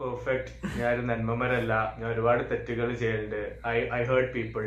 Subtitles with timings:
[0.00, 1.72] Perfect ഞാൻ ഒരു നന്മമരല്ല.
[1.98, 4.64] ഞാൻ ഒരുപാട് തെറ്റുകൾ ചെയ്യുന്നുണ്ട് I I hurt people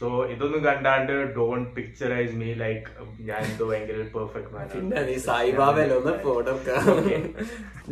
[0.00, 2.86] so ഇതൊന്നും കണ്ടാണ്ട് ഡോണ്ട് പിക്ചറൈസ് മീ ലൈക്ക്
[3.28, 5.16] ഞാൻ എന്തോ ഭയങ്കര പെർഫെക്റ്റ് പിന്നെ നീ
[6.24, 6.54] photo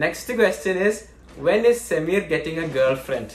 [0.05, 1.01] next question is
[1.41, 3.35] when is Sameer getting a girl friend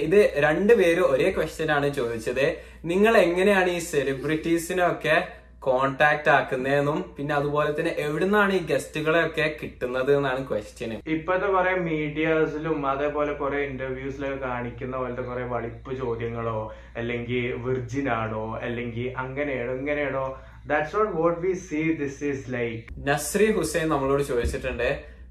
[0.00, 2.46] ഇത് രണ്ടുപേരും ഒരേ ക്വസ്റ്റ്യൻ ആണ് ചോദിച്ചത്.
[2.84, 5.16] നിങ്ങൾ എങ്ങനെയാണ് ഈ സെലിബ്രിറ്റീസിനൊക്കെ
[5.62, 13.32] കോണ്ടാക്ട് ആക്കുന്നതെന്നും പിന്നെ അതുപോലെ തന്നെ എവിടുന്നാണ് ഈ ഗസ്റ്റുകളെയൊക്കെ കിട്ടുന്നത് എന്നാണ് ക്വസ്റ്റ്യൻ ഇപ്പോഴത്തെ കുറെ മീഡിയാസിലും അതേപോലെ
[13.32, 16.58] കുറെ ഇന്റർവ്യൂസിലൊക്കെ കാണിക്കുന്ന പോലത്തെ കുറെ വളിപ്പ് ചോദ്യങ്ങളോ
[16.96, 20.24] അല്ലെങ്കിൽ വിർജിൻ ആണോ അല്ലെങ്കിൽ അങ്ങനെയാണോ ഇങ്ങനെയാണോ.
[20.66, 24.88] That's not what we see this is like Nasri Hussain നമ്മളോട് ചോദിച്ചിട്ടുണ്ട്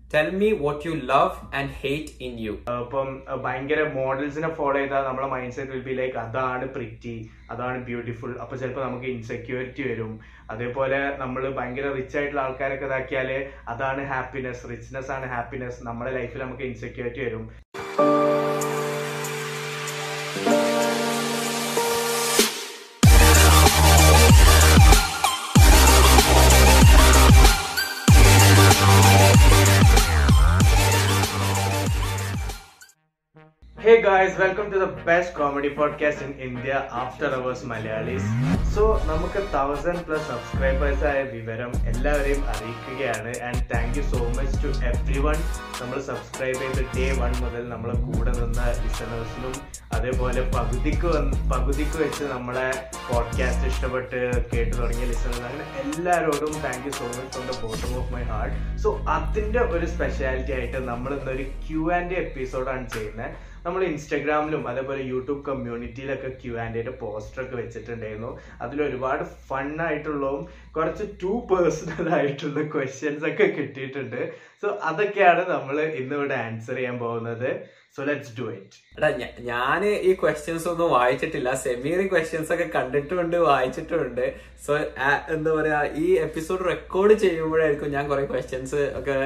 [0.10, 3.10] tell me what you love and hate in you ഇപ്പം
[3.44, 7.16] ഭയങ്കര മോഡൽസിനെ ഫോളോ ചെയ്താൽ നമ്മുടെ mind set will be like അതാണ് പ്രിറ്റി
[7.54, 10.12] അതാണ് ബ്യൂട്ടിഫുൾ അപ്പൊ ചിലപ്പോൾ നമുക്ക് ഇൻസെക്യൂരിറ്റി വരും.
[10.54, 13.30] അതേപോലെ നമ്മൾ ഭയങ്കര റിച്ച് ആയിട്ടുള്ള ആൾക്കാരൊക്കെ ഇതാക്കിയാൽ
[13.74, 17.46] അതാണ് ഹാപ്പിനെസ് റിച്ച്നെസ് ആണ് ഹാപ്പിനെസ് നമ്മുടെ ലൈഫിൽ നമുക്ക് ഇൻസെക്യൂരിറ്റി വരും.
[34.10, 38.30] Hey welcome to the best comedy podcast in India after hours Malayalis
[38.76, 43.32] so നമുക്ക് തൗസൻഡ് പ്ലസ് സബ്സ്ക്രൈബേഴ്സ് ആയ വിവരം എല്ലാവരെയും അറിയിക്കുകയാണ്.
[43.48, 44.70] And thank you so much to
[45.20, 45.38] everyone
[45.82, 49.54] നമ്മൾ സബ്സ്ക്രൈബ് ചെയ്ത് ഡേ വൺ മുതൽ നമ്മളെ കൂടെ നിന്ന ലിസണേഴ്സിനും
[49.94, 52.68] അതേപോലെ പകുതിക്ക് വന്ന് പകുതിക്ക് വെച്ച് നമ്മളെ
[53.10, 58.14] പോഡ്കാസ്റ്റ് ഇഷ്ടപ്പെട്ട് കേട്ടു തുടങ്ങിയ ലിസണേഴ്സ് അങ്ങനെ എല്ലാവരോടും thank you so much from the bottom of
[58.14, 63.49] my heart so അതിന്റെ ഒരു സ്പെഷ്യാലിറ്റി ആയിട്ട് നമ്മൾ ഇന്നൊരു ക്യൂ ആൻഡ് എപ്പിസോഡാണ് ചെയ്യുന്നത്.
[63.66, 68.32] നമ്മൾ ഇൻസ്റ്റാഗ്രാമിലും അതേപോലെ യൂട്യൂബ് കമ്മ്യൂണിറ്റിയിലൊക്കെ ക്യൂ ആൻഡിന്റെ പോസ്റ്റർ ഒക്കെ വെച്ചിട്ടുണ്ടായിരുന്നു.
[68.66, 70.44] അതിൽ ഒരുപാട് ഫൺ ആയിട്ടുള്ളതും
[70.78, 74.22] കുറച്ച് ടു പേഴ്സണൽ ആയിട്ടുള്ള ക്വസ്റ്റ്യൻസ് ഒക്കെ കിട്ടിയിട്ടുണ്ട്.
[74.62, 77.50] സോ അതൊക്കെയാണ് നമ്മൾ ഇന്നിവിടെ ആൻസർ ചെയ്യാൻ പോകുന്നത്.
[77.96, 81.50] സോ ലെറ്റ്സ് ഡു ഇറ്റ് ഞാൻ ഈ ക്വസ്റ്റ്യൻസ് ഒന്നും വായിച്ചിട്ടില്ല.
[81.64, 84.26] സെമീർ ക്വസ്റ്റ്യൻസ് ഒക്കെ കണ്ടിട്ടുണ്ട് വായിച്ചിട്ടുണ്ട്.
[84.66, 84.72] സോ
[85.36, 89.18] എന്താ പറയാ ഈ എപ്പിസോഡ് റെക്കോർഡ് ചെയ്യുമ്പോഴായിരിക്കും ഞാൻ കുറെ ക്വസ്റ്റ്യൻസ് ഒക്കെ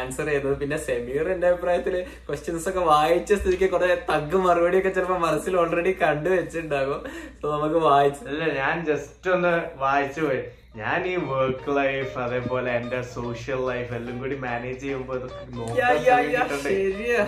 [0.00, 1.96] ആൻസർ ചെയ്തത് പിന്നെ സെമീർ എന്റെ അഭിപ്രായത്തിൽ
[2.28, 7.02] ക്വസ്റ്റ്യൻസ് ഒക്കെ വായിച്ച സ്ഥിതിക്ക് കുറെ തഗ് മറുപടി ഒക്കെ ചിലപ്പോൾ മനസ്സിൽ ഓൾറെഡി കണ്ടു വെച്ചിട്ടുണ്ടാകും.
[7.42, 10.42] സോ നമുക്ക് വായിച്ചു അല്ല ഞാൻ ജസ്റ്റ് ഒന്ന് വായിച്ചു പോയി.
[10.74, 15.14] ഞാൻ ഈ വർക്ക് ലൈഫ് അതേപോലെ എന്റെ സോഷ്യൽ ലൈഫ് എല്ലാം കൂടി മാനേജ് ചെയ്യുമ്പോ.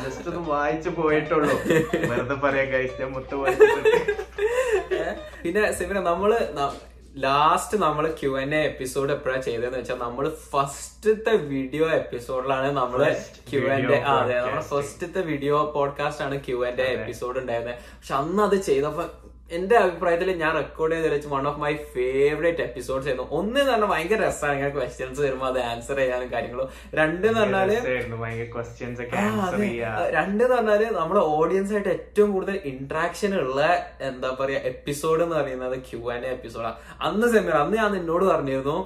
[0.02, 1.56] ജസ്റ്റ് ഒന്ന് വായിച്ചു പോയിട്ടുള്ളൂ.
[2.10, 3.38] വെറുതെ പറയാം കഴിച്ച ഞാൻ മൊത്തം
[5.42, 6.30] പിന്നെ സിമിന നമ്മൾ
[7.16, 13.00] ലാസ്റ്റ് നമ്മൾ ക്യു എൻ എ എപ്പിസോഡ് എപ്പോഴാണ് ചെയ്തതെന്ന് വെച്ചാൽ നമ്മൾ ഫസ്റ്റത്തെ വീഡിയോ എപ്പിസോഡിലാണ് നമ്മൾ
[13.50, 14.62] ക്യു എൻ എ അതെ നമ്മുടെ.
[14.70, 19.04] ഫസ്റ്റത്തെ വീഡിയോ പോഡ്കാസ്റ്റ് ആണ് ക്യു എൻ എ എപ്പിസോഡ് ഉണ്ടായിരുന്നത് പക്ഷെ അന്ന് അത് ചെയ്തപ്പോ
[19.56, 23.26] എന്റെ അഭിപ്രായത്തിൽ ഞാൻ റെക്കോർഡ് ചെയ്ത് വെച്ച് one of my favourite episodes ആയിരുന്നു.
[23.38, 26.68] ഒന്ന് എന്ന് പറഞ്ഞാൽ ഭയങ്കര രസമാണ് ഇങ്ങനെ ക്വസ്റ്റ്യൻസ് വരുമ്പോൾ അത് ആൻസർ ചെയ്യാനും കാര്യങ്ങളും.
[27.00, 27.70] രണ്ട് എന്ന് പറഞ്ഞാൽ
[30.18, 33.60] രണ്ട് എന്ന് പറഞ്ഞാൽ നമ്മുടെ ഓഡിയൻസ് ആയിട്ട് ഏറ്റവും കൂടുതൽ ഇന്ററാക്ഷൻ ഉള്ള
[34.08, 36.76] എന്താ പറയാ എപ്പിസോഡ് എന്ന് പറയുന്നത് ക്യൂ ആൻഡ് എപ്പിസോഡാണ്
[37.08, 38.76] അന്ന് സെമിനാർ അന്ന് ഞാൻ നിന്നോട് പറഞ്ഞിരുന്നു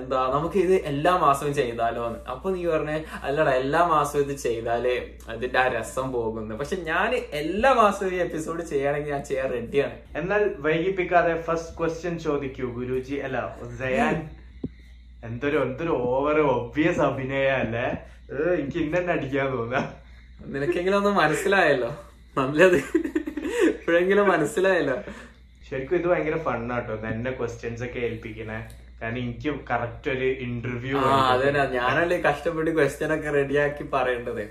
[0.00, 2.20] എന്താ നമുക്ക് ഇത് എല്ലാ മാസവും ചെയ്താലോ എന്ന്.
[2.34, 2.96] അപ്പൊ നീ പറഞ്ഞേ
[3.26, 4.96] അല്ലടാ എല്ലാ മാസവും ഇത് ചെയ്താലേ
[5.32, 6.54] അതിന്റെ ആ രസം പോകുന്നു.
[6.62, 7.10] പക്ഷെ ഞാൻ
[7.42, 13.14] എല്ലാ മാസവും ഈ എപ്പിസോഡ് ചെയ്യുകയാണെങ്കിൽ ഞാൻ ചെയ്യാൻ റെഡിയാണ് എന്നാൽ വൈകിപ്പിക്കാതെ ഫസ്റ്റ് ക്വസ്റ്റ്യൻ ചോദിക്കൂ ഗുരുജി.
[13.14, 13.38] അല്ല
[13.80, 14.16] ജയാൻ
[15.24, 17.86] എന്തൊരു എന്തൊരു ഓവർ ഒബ്വിയസ് അഭിനയ അല്ലേ?
[18.60, 19.80] എനിക്ക് ഇന്നെ അടിക്കാൻ തോന്നാ.
[20.46, 21.90] നിനക്കെങ്കിലും ഒന്ന് മനസ്സിലായല്ലോ.
[22.38, 22.78] നല്ലത്.
[23.72, 24.96] ഇപ്പോഴെങ്കിലും മനസ്സിലായല്ലോ.
[25.68, 28.58] ശരിക്കും ഇത് ഭയങ്കര ഫണ്ണാട്ടോ എന്നെ ക്വസ്റ്റ്യൻസ് ഒക്കെ ഏൽപ്പിക്കണേ.
[29.02, 31.64] കാരണം എനിക്ക് കറക്റ്റ് ഒരു ഇന്റർവ്യൂ ആ അതന്നെ.
[31.78, 34.44] ഞാനല്ലേ കഷ്ടപ്പെട്ട് ക്വസ്റ്റ്യൻ ഒക്കെ റെഡിയാക്കി പറയേണ്ടത്.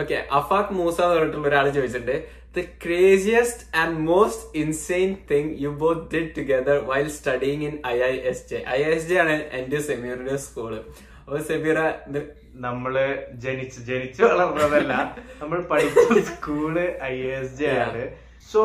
[0.00, 2.16] ഓക്കെ അഫാഖ് മൂസ എന്ന് പറഞ്ഞിട്ടുള്ള ഒരാൾ ചോദിച്ചിട്ടുണ്ട്
[2.54, 8.14] the craziest and most insane thing you both did together while studying in I I
[8.30, 10.72] S J I S J ആണ് എന്റെ സെമീറിന്റെ സ്കൂൾ
[11.20, 11.78] അപ്പൊ സെബീറ
[12.62, 12.94] നമ്മൾ
[13.42, 14.94] ജനിച്ച് ജനിച്ചു വളർന്നതല്ല
[15.40, 15.98] നമ്മൾ പഠിച്ച
[16.30, 16.74] സ്കൂൾ
[17.06, 18.02] ഐ എസ് ജെ ആണ്.
[18.50, 18.60] സോ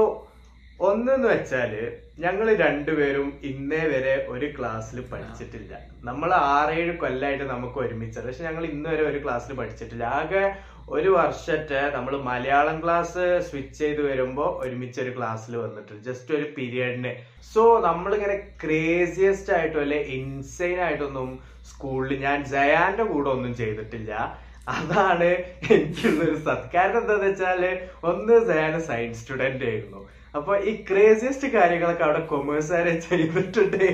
[0.80, 1.74] ഒന്നെന്ന് വെച്ചാൽ
[2.19, 5.74] ഞങ്ങൾ രണ്ടുപേരും ഇന്നേ വരെ ഒരു ക്ലാസ്സിൽ പഠിച്ചിട്ടില്ല.
[6.03, 8.25] നമ്മൾ ആറേഴ് കൊല്ലായിട്ട് നമുക്ക് ഒരുമിച്ചത്.
[8.25, 10.03] പക്ഷെ ഞങ്ങൾ ഇന്ന് വരെ ഒരു ക്ലാസ്സിൽ പഠിച്ചിട്ടില്ല.
[10.03, 10.53] ആകെ
[10.90, 16.03] ഒരു വർഷത്തെ നമ്മൾ മലയാളം ക്ലാസ് സ്വിച്ച് ചെയ്ത് വരുമ്പോൾ ഒരുമിച്ച് ഒരു ക്ലാസ്സിൽ വന്നിട്ടുണ്ട്.
[16.03, 17.14] ജസ്റ്റ് ഒരു പീരിയഡിന്.
[17.53, 21.40] സോ നമ്മളിങ്ങനെ ക്രേസിയസ്റ്റ് ആയിട്ടോ അല്ലെ ഇൻസൈൻ ആയിട്ടൊന്നും
[21.72, 24.38] സ്കൂളിൽ ഞാൻ ജയാന്റെ കൂടെ ഒന്നും ചെയ്തിട്ടില്ല.
[24.67, 25.32] അതാണ്
[25.73, 30.08] എനിക്കുള്ളൊരു സത്കാരം എന്താന്ന് വെച്ചാൽ ഒന്ന് ജയാന് സയൻസ് സ്റ്റുഡന്റ് ആയിരുന്നു.
[30.37, 33.90] അപ്പൊ ഈ ക്രേസിയസ്റ്റ് കാര്യങ്ങളൊക്കെ അവിടെ കൊമേഴ്സുകാരെ ചെയ്തിട്ടുണ്ടേ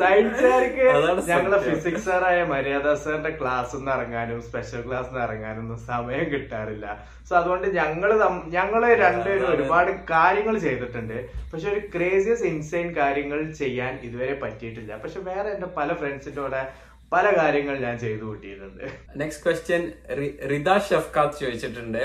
[0.00, 0.86] സയൻസുകാർക്ക്
[1.28, 1.58] ഞങ്ങളെ.
[1.66, 6.86] ഫിസിക്സ് സാറായ മര്യാദ സാറിന്റെ ക്ലാസ് ഒന്നും ഇറങ്ങാനും സ്പെഷ്യൽ ക്ലാസ് നിന്ന് ഇറങ്ങാനൊന്നും സമയം കിട്ടാറില്ല.
[7.28, 8.10] സോ അതുകൊണ്ട് ഞങ്ങൾ
[8.56, 11.16] ഞങ്ങൾ രണ്ടുപേരും ഒരുപാട് കാര്യങ്ങൾ ചെയ്തിട്ടുണ്ട്.
[11.52, 14.92] പക്ഷെ ഒരു ക്രേസിയസ് ഇൻസൈൻ കാര്യങ്ങൾ ചെയ്യാൻ ഇതുവരെ പറ്റിയിട്ടില്ല.
[15.04, 16.62] പക്ഷെ വേറെ എന്റെ പല ഫ്രണ്ട്സിന്റെ കൂടെ
[17.14, 18.84] പല കാര്യങ്ങൾ ഞാൻ ചെയ്തു കൂട്ടിയിട്ടുണ്ട്.
[19.22, 19.82] നെക്സ്റ്റ് ക്വസ്റ്റ്യൻ
[20.52, 22.04] റിത ഷഫ്കാത്ത് ചോദിച്ചിട്ടുണ്ട്.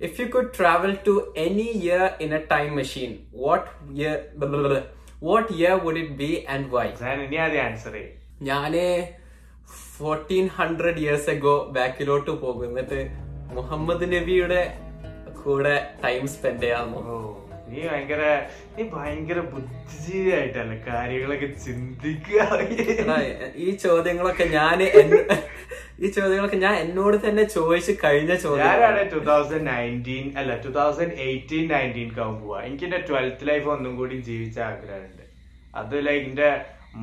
[0.00, 4.22] If you could travel to any year in a time machine what year
[5.22, 7.96] what year would it be and why ഞാൻ ഇനി ആദ്യം ആൻസർ
[8.42, 8.76] ഞാൻ
[9.98, 12.68] ഫോർട്ടീൻ ഹൺഡ്രഡ് ഇയേഴ്സ് എഗോ ബാക്കിലോട്ട് പോകും.
[12.68, 13.08] എന്നിട്ട്
[13.54, 14.78] മുഹമ്മദ് നബിയുടെ
[15.44, 16.98] കൂടെ ടൈം സ്പെൻഡ് ചെയ്യാമോ?
[16.98, 17.39] ഓ.
[17.70, 18.22] നീ ഭയങ്കര
[18.76, 22.40] നീ ഭയങ്കര ബുദ്ധിജീവിയായിട്ടല്ലേ കാര്യങ്ങളൊക്കെ ചിന്തിക്കുക?
[23.64, 24.78] ഈ ചോദ്യങ്ങളൊക്കെ ഞാൻ
[26.02, 31.16] ഈ ചോദ്യങ്ങളൊക്കെ ഞാൻ എന്നോട് തന്നെ ചോദിച്ച് കഴിഞ്ഞ ചോദ്യം ഞാനാണ് ടൂ തൗസൻഡ് നയന്റീൻ അല്ല ടൂ തൗസൻഡ്
[31.26, 32.58] എയ്റ്റീൻ നയന്റീൻ കാവും പോവാ.
[32.68, 35.24] എനിക്ക് എന്റെ ട്വൽത്ത് ലൈഫ് ഒന്നും കൂടി ജീവിച്ച ആഗ്രഹമുണ്ട്.
[35.80, 36.50] അത് ലൈക്ക് എന്റെ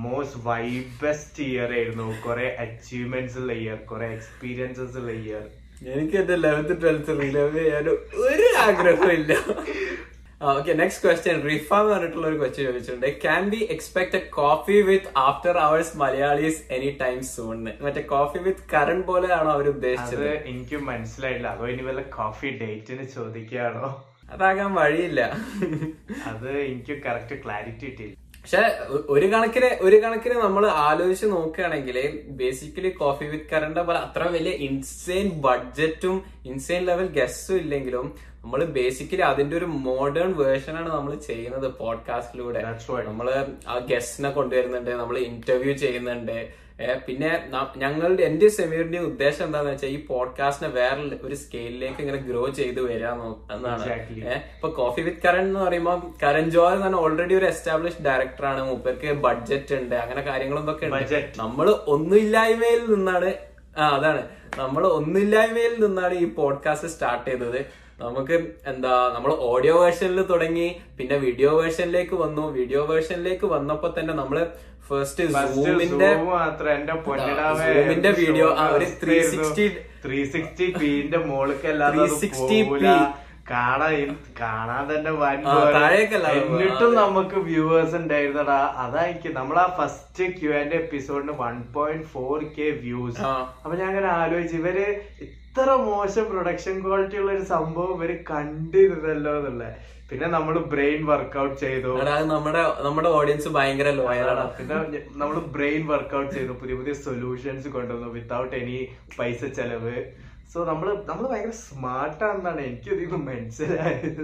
[0.06, 2.08] മോസ്റ്റ് വൈബസ്റ്റ് ഇയർ ആയിരുന്നു.
[2.26, 5.46] കുറെ അച്ചീവ്മെന്റ്സ് ഉള്ള ഇയർ കുറെ എക്സ്പീരിയൻസസ് ഉള്ള ഇയർ
[5.96, 7.88] എനിക്ക് എന്റെ ലെവൻത്ത് ട്വൽത്ത് റിലവ് ചെയ്യാൻ
[8.28, 9.34] ഒരു ആഗ്രഹമില്ല
[10.42, 13.08] ഓക്കെ നെക്സ്റ്റ് ക്വസ്റ്റ്യൻ റിഫ എന്ന് പറഞ്ഞിട്ടുള്ള ഒരു ക്വസ്റ്റ്യൻ ചോദിച്ചിട്ടുണ്ട്.
[13.24, 18.68] Can be expect a coffee with after hours Malayalis any time soon മറ്റേ കോഫി വിത്ത്
[18.74, 20.30] കരൺ പോലെയാണോ അവർ ഉദ്ദേശിച്ചത്?
[20.52, 21.48] എനിക്ക് മനസ്സിലായില്ല.
[21.56, 23.90] അതോ ഇനി വല്ല കോഫി ഡേറ്റിന് ചോദിക്കുകയാണോ?
[24.36, 25.22] അതാകാൻ വഴിയില്ല.
[26.32, 28.16] അത് എനിക്ക് കറക്റ്റ് ക്ലാരിറ്റി കിട്ടിയില്ല.
[28.44, 28.64] പക്ഷെ
[29.14, 31.98] ഒരു കണക്കിന് ഒരു കണക്കിന് നമ്മൾ ആലോചിച്ച് നോക്കുകയാണെങ്കിൽ
[32.42, 36.18] ബേസിക്കലി കോഫി വിത്ത് കരണ്ട പോലെ അത്ര വലിയ ഇൻസെയിൻ ബഡ്ജറ്റും
[36.52, 38.08] ഇൻസെയിൻ ലെവൽ ഗസ്സും ഇല്ലെങ്കിലും
[38.48, 42.60] നമ്മൾ ബേസിക്കലി അതിന്റെ ഒരു മോഡേൺ വേർഷൻ ആണ് നമ്മൾ ചെയ്യുന്നത് പോഡ്കാസ്റ്റിലൂടെ
[43.08, 43.28] നമ്മൾ
[43.72, 46.38] ആ ഗസ്റ്റിനെ കൊണ്ടുവരുന്നുണ്ട് നമ്മൾ ഇന്റർവ്യൂ ചെയ്യുന്നുണ്ട്.
[47.08, 47.30] പിന്നെ
[47.84, 53.18] ഞങ്ങളുടെ എന്റെ സെമീറിന്റെ ഉദ്ദേശം എന്താന്ന് വെച്ചാൽ ഈ പോഡ്കാസ്റ്റിനെ വേറെ ഒരു സ്കെയിലിലേക്ക് ഇങ്ങനെ ഗ്രോ ചെയ്ത് വരാൻ
[53.56, 53.88] എന്നാണ്.
[54.54, 59.16] ഇപ്പൊ കോഫി വിത്ത് കരൺ എന്ന് പറയുമ്പോൾ കരൺ ജോയ് എന്ന് പറഞ്ഞാൽ ഓൾറെഡി ഒരു എസ്റ്റാബ്ലിഷ് ഡയറക്ടറാണ് മൂപ്പർക്ക്
[59.26, 61.18] ബഡ്ജറ്റ് ഉണ്ട് അങ്ങനെ കാര്യങ്ങളൊക്കെ ഉണ്ട്.
[61.44, 63.32] നമ്മൾ ഒന്നുമില്ലായ്മയിൽ നിന്നാണ്
[63.78, 64.24] ആ അതാണ്.
[64.62, 67.60] നമ്മൾ ഒന്നില്ലായ്മയിൽ നിന്നാണ് ഈ പോഡ്കാസ്റ്റ് സ്റ്റാർട്ട് ചെയ്തത്.
[68.00, 68.36] നമുക്ക്
[68.72, 70.66] എന്താ നമ്മൾ ഓഡിയോ വേർഷനിൽ തുടങ്ങി
[70.98, 72.44] പിന്നെ വീഡിയോ വേർഷനിലേക്ക് വന്നു.
[72.58, 74.38] വീഡിയോ വേർഷനിലേക്ക് വന്നപ്പോ തന്നെ നമ്മൾ
[74.90, 75.24] ഫസ്റ്റ്
[75.56, 77.00] സൂമിന്റെ മാത്രം
[78.20, 79.66] വീഡിയോ ആ, ഒരു 360
[80.04, 82.84] ത്രീ സിക്സ്റ്റി പിന്റെ മോൾക്ക് അല്ലാതെ അത് 360p.
[83.50, 84.08] കാണാൻ
[84.40, 85.12] കാണാൻ തന്നെ
[86.40, 88.58] എന്നിട്ടും നമുക്ക് വ്യൂവേഴ്സ് ഉണ്ടായിരുന്നടാ.
[88.84, 93.22] അതായിരിക്കും നമ്മൾ ആ first Q and എപ്പിസോഡിന് one point four K views.
[93.64, 94.78] അപ്പൊ ഞാൻ അങ്ങനെ ആലോചിച്ചു ഇവർ
[95.58, 99.64] ഇത്ര മോശം പ്രൊഡക്ഷൻ ക്വാളിറ്റി ഉള്ള ഒരു സംഭവം ഇവർ കണ്ടിരുന്നല്ലോ എന്നുള്ള.
[100.10, 101.92] പിന്നെ നമ്മൾ ബ്രെയിൻ വർക്ക്ഔട്ട് ചെയ്തു.
[102.34, 104.76] നമ്മുടെ നമ്മുടെ ഓഡിയൻസ് ഭയങ്കര ലോയലാണ് പിന്നെ
[105.22, 106.54] നമ്മൾ ബ്രെയിൻ വർക്ക്ഔട്ട് ചെയ്തു.
[106.60, 108.78] പുതിയ പുതിയ സൊല്യൂഷൻസ് കൊണ്ടുവന്നു വിത്തൗട്ട് എനി
[109.18, 109.96] പൈസ ചെലവ്.
[110.52, 114.24] സോ നമ്മൾ നമ്മൾ ഭയങ്കര സ്മാർട്ടാണെന്നാണ് എനിക്ക് ഇതിന് മനസ്സിലായത്.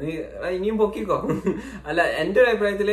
[0.00, 0.10] നീ
[0.56, 1.20] ഇനിയും പൊക്കിക്കോ.
[1.88, 2.92] അല്ല എന്റെ ഒരു അഭിപ്രായത്തിൽ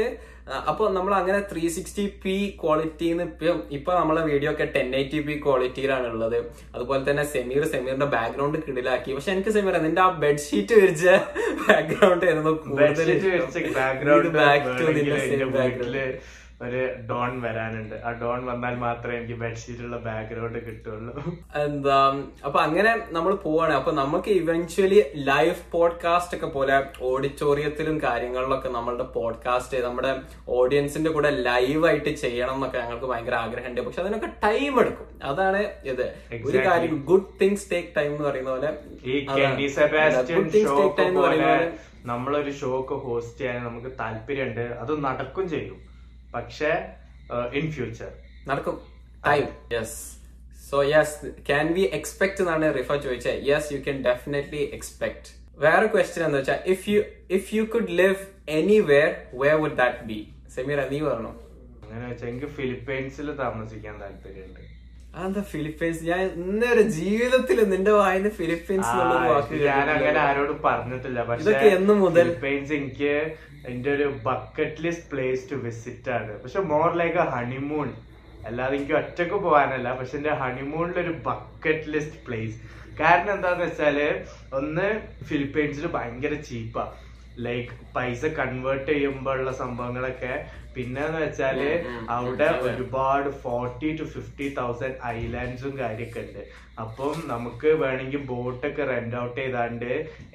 [0.49, 5.19] ആ, അപ്പൊ നമ്മൾ അങ്ങനെ ത്രീ സിക്സ്റ്റി പി ക്വാളിറ്റിന്ന് ഇപ്പൊ ഇപ്പൊ നമ്മളെ വീഡിയോ ഒക്കെ ടെൻ എയ്റ്റി
[5.25, 6.35] പി ക്വാളിറ്റിയിലാണ് ഉള്ളത്
[6.73, 9.11] അതുപോലെ തന്നെ സെമീർ സെമീറിന്റെ ബാക്ക്ഗ്രൗണ്ട് കിടിലാക്കി.
[9.17, 11.05] പക്ഷെ എനിക്ക് സെമീർ നിന്റെ ആ ബെഡ്ഷീറ്റ് വിരിച്ച
[11.63, 13.25] ബാക്ക്ഗ്രൗണ്ട് ആയിരുന്നു കൂടുതൽ വെച്ച
[13.77, 14.29] ബാക്ക്ഗ്രൗണ്ട്
[16.61, 17.95] ഒരു ഡോൺ വരാനുണ്ട്.
[18.05, 21.13] ആ ഡോൺ വന്നാൽ മാത്രമേ എനിക്ക് ബെഡ്ഷീറ്റുള്ള ബാക്ക്ഗ്രൗണ്ട് കിട്ടുള്ളൂ.
[21.55, 23.73] എന്താ അപ്പൊ അങ്ങനെ നമ്മൾ പോവാണ്.
[23.73, 30.15] അപ്പൊ നമുക്ക് ഇവൻച്വലി ലൈവ് പോഡ്കാസ്റ്റ് ഒക്കെ പോലെ ഓഡിറ്റോറിയത്തിലും കാര്യങ്ങളിലൊക്കെ നമ്മളുടെ പോഡ്കാസ്റ്റ് നമ്മുടെ
[30.47, 33.81] ഓഡിയൻസിന്റെ കൂടെ ലൈവ് ആയിട്ട് ചെയ്യണം എന്നൊക്കെ ഞങ്ങൾക്ക് ഭയങ്കര ആഗ്രഹമുണ്ട്.
[33.81, 35.07] പക്ഷെ അതിനൊക്കെ ടൈം എടുക്കും.
[35.23, 36.13] അതാണ് ഇത്.
[36.45, 38.71] ഒരു കാര്യം ഗുഡ് തിങ്സ് ടേക്ക് ടൈം എന്ന് പറയുന്ന പോലെ
[40.35, 41.71] ഗുഡ് തിങ്സ് ടേക്ക് ടൈം എന്ന് പറയുന്ന പോലെ
[42.05, 44.61] നമ്മളൊരു ഷോ ഒക്കെ ഹോസ്റ്റ് ചെയ്യാൻ നമുക്ക് താല്പര്യമുണ്ട്.
[44.61, 45.88] അത് നടക്കും ചെയ്യും.
[46.35, 46.71] പക്ഷെ
[47.59, 48.11] ഇൻ ഫ്യൂച്ചർ
[48.49, 48.77] നടക്കും.
[49.27, 49.45] Time
[49.75, 49.97] yes
[50.69, 55.27] so yes can we expect എന്നാണ് റിഫർ ചോദിച്ചത് yes you can definitely expect
[55.65, 56.99] വേറെ ക്വസ്റ്റ്യൻ എന്ന് വെച്ചാൽ if you
[57.37, 58.19] if you could live
[58.59, 59.09] anywhere
[59.41, 60.19] where would that be
[60.55, 61.31] Sameera നീ പറഞ്ഞു.
[61.83, 64.61] അങ്ങനെ വെച്ചാൽ എനിക്ക് ഫിലിപ്പൈൻസിൽ താമസിക്കാൻ താല്പര്യമുണ്ട്.
[65.15, 66.01] അതെന്താ ഫിലിപ്പീൻസ്?
[66.09, 68.91] ഞാൻ ഇന്നൊരു ജീവിതത്തിൽ നിന്റെ വായിന്ന് ഫിലിപ്പീൻസ്
[69.69, 70.19] ഞാൻ അങ്ങനെ.
[70.27, 71.19] ആരോടും പറഞ്ഞിട്ടില്ല.
[71.43, 72.27] ഇതൊക്കെ എന്ന് മുതൽ?
[72.27, 73.13] ഫിലിപ്പൈൻസ് എനിക്ക്
[73.71, 76.33] എന്റെ ഒരു bucket list place to visit ആണ്.
[76.43, 77.89] പക്ഷെ മോർ ലൈക്ക് ഹണിമൂൺ
[78.49, 79.87] അല്ലാതെ എനിക്ക് ഒറ്റയ്ക്ക് പോകാനല്ല.
[79.99, 82.57] പക്ഷെ എന്റെ ഹണിമൂണിൽ ഒരു ബക്കറ്റ് ലിസ്റ്റ് പ്ലേസ്
[83.01, 83.97] കാരണം എന്താന്ന് വെച്ചാൽ
[84.59, 84.87] ഒന്ന്
[85.29, 86.85] ഫിലിപ്പൈൻസിൽ ഭയങ്കര ചീപ്പാ
[87.47, 89.51] ലൈക്ക് പൈസ കൺവേർട്ട് ചെയ്യുമ്പോൾ ഉള്ള
[90.75, 91.59] പിന്നെന്ന് വെച്ചാൽ
[92.17, 92.47] അവിടെ.
[92.67, 96.43] ഒരുപാട് ഫോർട്ടി ടു ഫിഫ്റ്റി തൗസൻഡ് ഐലാൻഡ്സും കാര്യമൊക്കെ ഉണ്ട്.
[96.83, 99.91] അപ്പം നമുക്ക് വേണമെങ്കിൽ ബോട്ടൊക്കെ റെന്റ് ഔട്ട് ചെയ്താണ്ട്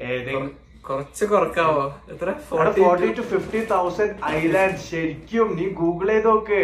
[0.08, 0.50] ഏതെങ്കിലും
[0.88, 1.84] കുറച്ച് കുറക്കാവോ?
[2.14, 2.30] എത്ര?
[2.48, 6.60] Forty to fifty thousand island ശരിക്കും നീ ഗൂഗിൾ ചെയ്ത് നോക്ക്.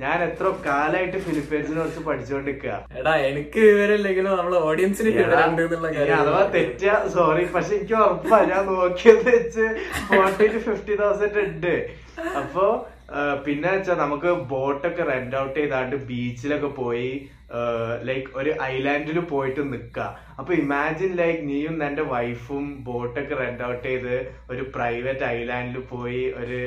[0.00, 5.12] ഞാൻ എത്ര കാലായിട്ട് ഫിലിപ്പീൻസിനെ കുറിച്ച് പഠിച്ചുകൊണ്ടിരിക്കുക എടാ എനിക്ക് വിവരമില്ലെങ്കിലും നമ്മളെ ഓഡിയൻസിന്
[6.16, 8.38] അഥവാ തെറ്റ സോറി പക്ഷെ എനിക്ക് ഉറപ്പാ.
[8.50, 9.66] ഞാൻ നോക്കിയത് വെച്ച്
[10.08, 11.74] ഫോർട്ടി ടു ഫിഫ്റ്റി തൗസൻഡ് ഉണ്ട്.
[12.40, 12.66] അപ്പോ
[13.44, 17.10] പിന്നെ വെച്ചാൽ നമുക്ക് ബോട്ടൊക്കെ റെന്റ് ഔട്ട് ചെയ്താണ്ട് ബീച്ചിലൊക്കെ പോയി
[18.08, 19.98] ലൈക്ക് ഒരു ഐലാൻഡിൽ പോയിട്ട് നിക്ക.
[20.40, 24.14] അപ്പൊ ഇമാജിൻ ലൈക്ക് നീയും നിന്റെ വൈഫും ബോട്ടൊക്കെ റെന്റ് ഔട്ട് ചെയ്ത്
[24.52, 26.60] ഒരു പ്രൈവറ്റ് ഐലാൻഡിൽ പോയി ഒരു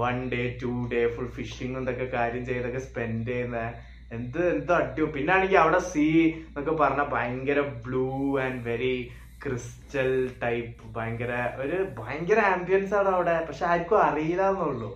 [0.00, 3.60] one day two day full fishing എന്തൊക്കെ കാര്യം ചെയ്തൊക്കെ സ്പെൻഡ് ചെയ്യുന്ന.
[4.16, 6.06] എന്ത് എന്ത് അടിയോ പിന്നെ ആണെങ്കിൽ അവിടെ സീ
[6.46, 8.06] എന്നൊക്കെ പറഞ്ഞ ഭയങ്കര blue
[8.44, 8.96] and very
[9.42, 10.10] crystal
[10.42, 11.32] type ഭയങ്കര
[11.64, 13.36] ഒരു ഭയങ്കര ആംബിയൻസ് ആണ് അവിടെ.
[13.48, 14.90] പക്ഷെ ആർക്കും അറിയില്ല എന്നുള്ളൂ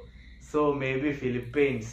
[0.55, 1.93] സോ മേ ബി ഫിലിപ്പീൻസ്.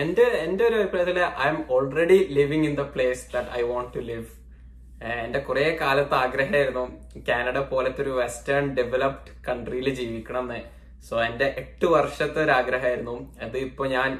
[0.00, 1.16] എന്റെ എന്റെ ഒരു അഭിപ്രായത്തിൽ
[1.52, 4.26] I'm already living in the place that I want to live
[5.24, 6.84] എന്റെ കുറെ കാലത്ത് ആഗ്രഹമായിരുന്നു
[7.28, 10.60] കാനഡ പോലത്തെ ഒരു വെസ്റ്റേൺ ഡെവലപ്ഡ് കൺട്രിയിൽ ജീവിക്കണം എന്ന്
[11.08, 13.16] സോ എന്റെ എട്ട് വർഷത്തെ ഒരു ആഗ്രഹമായിരുന്നു.
[13.44, 14.10] അത് ഇപ്പൊ ഞാൻ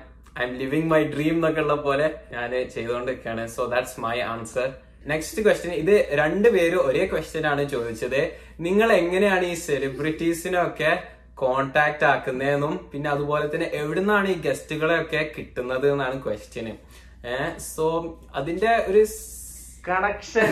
[0.41, 3.45] I'm living my dream എന്നൊക്കെ ഉള്ള പോലെ ഞാൻ ചെയ്തുകൊണ്ടിരിക്കുകയാണ്.
[3.57, 4.69] So that's my answer
[5.13, 8.21] next question ഇത് രണ്ടുപേരും ഒരേ ക്വസ്റ്റ്യൻ ആണ് ചോദിച്ചത്.
[8.67, 10.93] നിങ്ങൾ എങ്ങനെയാണ് ഈ സെലിബ്രിറ്റീസിനൊക്കെ
[11.38, 16.73] കോണ്ടാക്ട് ആക്കുന്നതെന്നും പിന്നെ അതുപോലെ തന്നെ എവിടുന്നാണ് ഈ ഗസ്റ്റുകളെ ഒക്കെ കിട്ടുന്നത് എന്നാണ് ക്വസ്റ്റ്യന്
[17.26, 17.85] ഏഹ് സോ
[18.35, 19.02] അതിന്റെ ഒരു
[19.85, 20.50] കണക്ഷൻ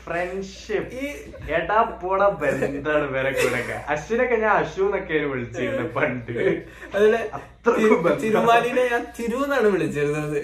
[0.00, 1.06] ഫ്രണ്ട്ഷിപ്പ് ഈ
[1.54, 3.60] എടാ പോട ബന്ധാണ് വേറെ കൂടെ
[3.92, 6.32] അശ്വിനൊക്കെ ഞാൻ അശു എന്നൊക്കെ വിളിച്ചിരുന്നു പണ്ട്.
[6.94, 7.20] അതിലെ.
[8.20, 10.38] തിരുമാലിനെ ഞാൻ തിരു എന്നാണ് വിളിച്ചിരുന്നത്.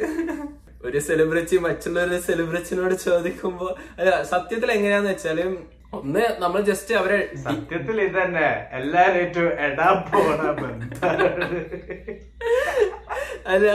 [0.85, 5.41] ഒരു സെലിബ്രിറ്റി മറ്റുള്ളൊരു സെലിബ്രിറ്റിനോട് ചോദിക്കുമ്പോ അല്ല സത്യത്തിൽ എങ്ങനെയാന്ന് വെച്ചാൽ
[5.93, 10.39] ഒന്ന് നമ്മൾ ജസ്റ്റ് അവരെ സത്യത്തിൽ ഇത് തന്നെ എല്ലാരും എടാ പോട
[13.47, 13.67] അല്ല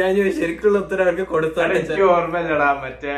[0.00, 2.70] ഞാൻ ശരിക്കുള്ള ഉത്തരം അവർക്ക് കൊടുത്താണ് എനിക്ക് ഓർമ്മയില്ലടാ.
[2.82, 3.14] മറ്റേ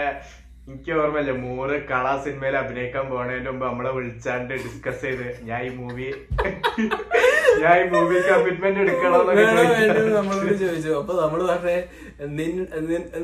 [0.68, 6.08] എനിക്ക് ഓർമ്മയില്ല മൂറ് കള സിനിമയിൽ അഭിനയിക്കാൻ പോണതിന്റെ മുമ്പ് നമ്മളെ വിളിച്ചാണ്ട് ഡിസ്കസ് ചെയ്ത് ഞാൻ ഈ മൂവി
[7.62, 10.02] ഞാൻ ഈ മൂവി കമ്മിറ്റ്മെന്റ് എടുക്കണം ചോദിച്ചു.
[10.16, 10.92] നമ്മളോട് ചോദിച്ചു.
[11.00, 11.78] അപ്പൊ നമ്മൾ പറഞ്ഞേ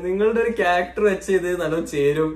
[0.07, 2.31] നിങ്ങളുടെ ഒരു ക്യാരക്ടർ വെച്ച് ഇത് നല്ല ചേരും.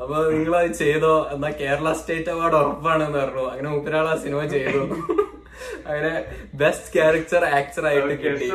[0.00, 1.14] അപ്പൊ നിങ്ങൾ അത് ചെയ്തോ?
[1.34, 3.44] എന്നാ കേരള സ്റ്റേറ്റ് അവാർഡ് ഉറപ്പാണെന്ന് പറഞ്ഞു.
[3.52, 4.82] അങ്ങനെ മുപ്പരാൾ ആ സിനിമ ചെയ്തു.
[5.88, 6.12] അങ്ങനെ
[6.54, 8.48] ബെസ്റ്റ് ക്യാരക്ടർ ആക്ടർ ആയിട്ട് കിട്ടി.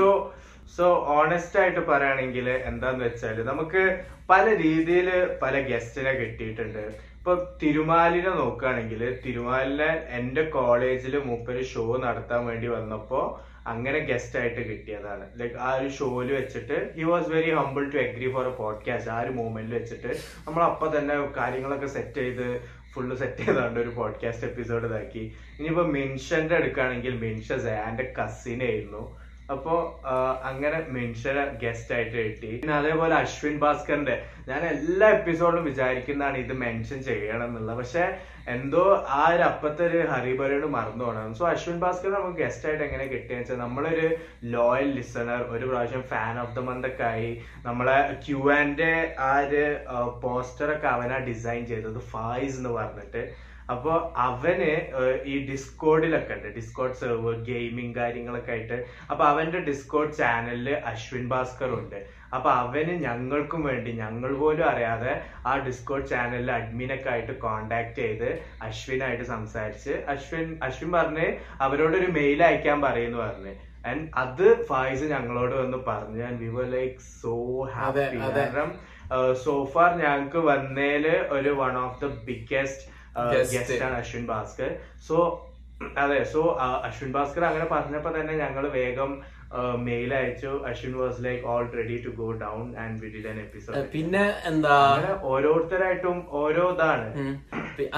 [0.76, 3.84] സോ ഓണസ്റ്റ് ആയിട്ട് പറയുകയാണെങ്കിൽ എന്താന്ന് വെച്ചാൽ നമുക്ക്
[4.32, 5.10] പല രീതിയിൽ
[5.44, 6.84] പല ഗസ്റ്റിനെ കിട്ടിയിട്ടുണ്ട്.
[7.18, 13.22] ഇപ്പൊ തിരുമാലിനെ നോക്കുകയാണെങ്കിൽ തിരുമാലിനെ എന്റെ കോളേജിൽ മൂപ്പര് ഷോ നടത്താൻ വേണ്ടി വന്നപ്പോ
[13.72, 15.26] അങ്ങനെ ഗസ്റ്റ് ആയിട്ട് കിട്ടിയതാണ്.
[15.40, 19.18] ലൈക്ക് ആ ഒരു ഷോയിൽ വെച്ചിട്ട് he was very humble to agree for a podcast ആ
[19.24, 20.12] ഒരു മൂമെന്റിൽ വെച്ചിട്ട്
[20.46, 22.48] നമ്മൾ അപ്പൊ തന്നെ കാര്യങ്ങളൊക്കെ സെറ്റ് ചെയ്ത്
[22.94, 25.24] ഫുള്ള് സെറ്റ് ചെയ്താണ്ട് ഒരു പോഡ്കാസ്റ്റ് എപ്പിസോഡ് ഇതാക്കി.
[25.58, 29.04] ഇനിയിപ്പോ മിൻഷന്റെ എടുക്കുകയാണെങ്കിൽ മിൻഷ സാന്റെ കസിൻ ആയിരുന്നു.
[29.54, 29.74] അപ്പോ
[30.50, 32.50] അങ്ങനെ മിൻഷനെ ഗസ്റ്റ് ആയിട്ട് കിട്ടി.
[32.62, 34.16] പിന്നെ അതേപോലെ അശ്വിൻ ഭാസ്കറിന്റെ
[34.50, 38.04] ഞാൻ എല്ലാ എപ്പിസോഡിലും വിചാരിക്കുന്നതാണ് ഇത് മെൻഷൻ ചെയ്യണം എന്നുള്ളത് പക്ഷെ
[38.56, 38.84] എന്തോ
[39.20, 43.44] ആ ഒരു അപ്പത്തെ ഒരു ഹരിബരോട് മറന്നു പോകണം സോ അശ്വിൻ ഭാസ്കർ നമുക്ക് ഗസ്റ്റ് ആയിട്ട് എങ്ങനെ കിട്ടിയെന്ന്
[43.44, 44.08] വെച്ചാൽ നമ്മളൊരു
[44.56, 47.32] ലോയൽ ലിസണർ ഒരു പ്രാവശ്യം ഫാൻ ഓഫ് ദ മന്ത് ഒക്കെ ആയി.
[47.68, 48.90] നമ്മളെ ക്യു ആൻഡ്
[49.30, 49.66] ആ ഒരു
[50.26, 53.24] പോസ്റ്റർ ഒക്കെ അവനാ ഡിസൈൻ ചെയ്തത് ഫായിസ് എന്ന് പറഞ്ഞിട്ട്.
[53.74, 53.94] അപ്പൊ
[54.28, 54.70] അവന്
[55.32, 56.48] ഈ ഡിസ്കോഡിലൊക്കെ ഉണ്ട്.
[56.58, 58.78] ഡിസ്കോഡ് സെർവർ ഗെയിമിംഗ് കാര്യങ്ങളൊക്കെ ആയിട്ട്.
[59.12, 62.00] അപ്പൊ അവന്റെ ഡിസ്കോഡ് ചാനലിൽ അശ്വിൻ ഭാസ്കർ ഉണ്ട്.
[62.36, 65.14] അപ്പൊ അവന് ഞങ്ങൾക്കും വേണ്ടി ഞങ്ങൾ പോലും അറിയാതെ
[65.50, 68.30] ആ ഡിസ്കോഡ് ചാനലിൽ അഡ്മിനൊക്കെ ആയിട്ട് കോണ്ടാക്ട് ചെയ്ത്
[68.68, 71.28] അശ്വിനായിട്ട് സംസാരിച്ച് അശ്വിൻ അശ്വിൻ പറഞ്ഞ്
[71.68, 73.54] അവരോടൊരു മെയിൽ അയക്കാൻ പറയുന്നു പറഞ്ഞ്.
[73.90, 76.22] ആൻഡ് അത് ഫായിസ് ഞങ്ങളോട് വന്ന് പറഞ്ഞു.
[76.30, 77.36] And we were like so
[77.76, 78.20] happy.
[78.26, 78.70] കാരണം
[79.46, 81.06] സോഫാർ ഞങ്ങൾക്ക് വന്നേൽ
[81.38, 82.84] ഒരു one of the biggest
[83.18, 83.54] Guest.
[83.56, 84.72] Guest ആണ് അശ്വിൻ ഭാസ്കർ.
[85.08, 85.18] സോ
[86.04, 86.42] അതെ സോ
[86.88, 89.12] അശ്വിൻ ഭാസ്കർ അങ്ങനെ പറഞ്ഞപ്പോ തന്നെ ഞങ്ങൾ വേഗം
[89.88, 90.52] മെയിൽ അയച്ചു.
[90.70, 94.78] Ashwin was like all ready to go down and we did an episode പിന്നെ എന്താ?
[95.34, 97.08] ഓരോരുത്തരായിട്ടും ഓരോ ഇതാണ്.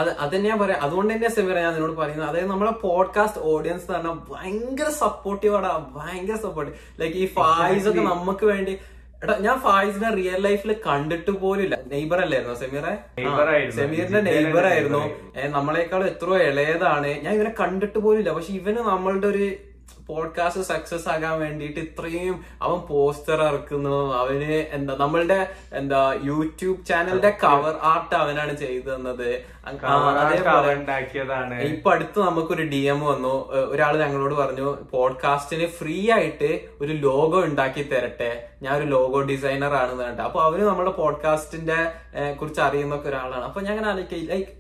[0.02, 0.84] അത് അത് ഞാൻ പറയാം.
[0.88, 2.30] അതുകൊണ്ട് തന്നെ സെമിറ ഞാൻ നിന്നോട് പറയുന്നത്.
[2.30, 8.06] അതായത് നമ്മളെ പോഡ്കാസ്റ്റ് ഓഡിയൻസ് എന്ന് പറഞ്ഞാൽ ഭയങ്കര സപ്പോർട്ടീവ് ആണ് ഭയങ്കര സപ്പോർട്ടീവ് ലൈക്ക് ഈ ഫായ്സ് ഒക്കെ
[8.14, 8.76] നമുക്ക് വേണ്ടി
[9.22, 12.94] എടാ ഞാൻ ഫായിസിനെ റിയൽ ലൈഫിൽ കണ്ടിട്ട് പോലില്ല നെയ്ബർ അല്ലായിരുന്നു സെമീറെ.
[13.78, 15.02] സെമീറിന്റെ നെയ്ബർ ആയിരുന്നു.
[15.56, 17.10] നമ്മളെക്കാളും എത്രയോ ഇളയതാണ്.
[17.26, 19.46] ഞാൻ ഇവനെ കണ്ടിട്ട് പോലില്ല പക്ഷെ ഇവന് നമ്മളുടെ ഒരു
[20.10, 23.98] പോഡ്കാസ്റ്റ് സക്സസ് ആകാൻ വേണ്ടിയിട്ട് ഇത്രയും അവൻ പോസ്റ്റർ ഇറക്കുന്നു.
[24.14, 25.40] അവന് എന്താ നമ്മളുടെ
[25.74, 29.30] എന്താ യൂട്യൂബ് ചാനലിന്റെ കവർ ആർട്ട് അവനാണ് ചെയ്തു തന്നത്
[31.70, 33.34] ഇപ്പൊ അടുത്ത് നമുക്കൊരു ഡി എം വന്നു
[33.74, 36.50] ഒരാൾ ഞങ്ങളോട് പറഞ്ഞു പോഡ്കാസ്റ്റിന് ഫ്രീ ആയിട്ട്
[36.82, 38.32] ഒരു ലോഗോ ഉണ്ടാക്കി തരട്ടെ.
[38.62, 40.22] ഞാൻ ഒരു ലോഗോ ഡിസൈനർ ആണെന്ന് പറഞ്ഞിട്ട്.
[40.22, 41.80] അപ്പൊ അവർ നമ്മുടെ പോഡ്കാസ്റ്റിന്റെ
[42.42, 43.44] കുറിച്ച് അറിയുന്ന ഒരാളാണ്.
[43.44, 44.59] അപ്പൊ ഞാൻ ആലോചിക്കുക ലൈക്ക്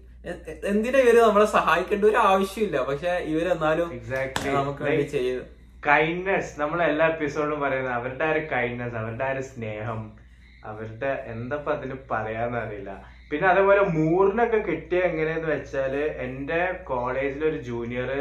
[0.71, 2.77] എന്തിനാ ഇവർ നമ്മളെ സഹായിക്കേണ്ട ഒരു ആവശ്യമില്ല?
[2.89, 5.43] പക്ഷെ ഇവരെന്നാലും എക്സാക്ട്ലി നമുക്ക് വേണ്ടി ചെയ്ത്.
[5.83, 10.01] കൈൻഡ്നെസ് നമ്മൾ എല്ലാ എപ്പിസോഡിലും പറയുന്നത് അവരുടെ ആ ഒരു കൈൻഡ്നെസ് അവരുടെ ആ ഒരു സ്നേഹം
[10.69, 12.91] അവരുടെ എന്താ അതിന് പറയാന്നറിയില്ല
[13.31, 15.93] പിന്നെ അതേപോലെ മൂറിനൊക്കെ കിട്ടിയ എങ്ങനെയെന്ന് വെച്ചാൽ
[16.25, 16.59] എന്റെ
[16.89, 18.11] കോളേജിലെ ഒരു ജൂനിയർ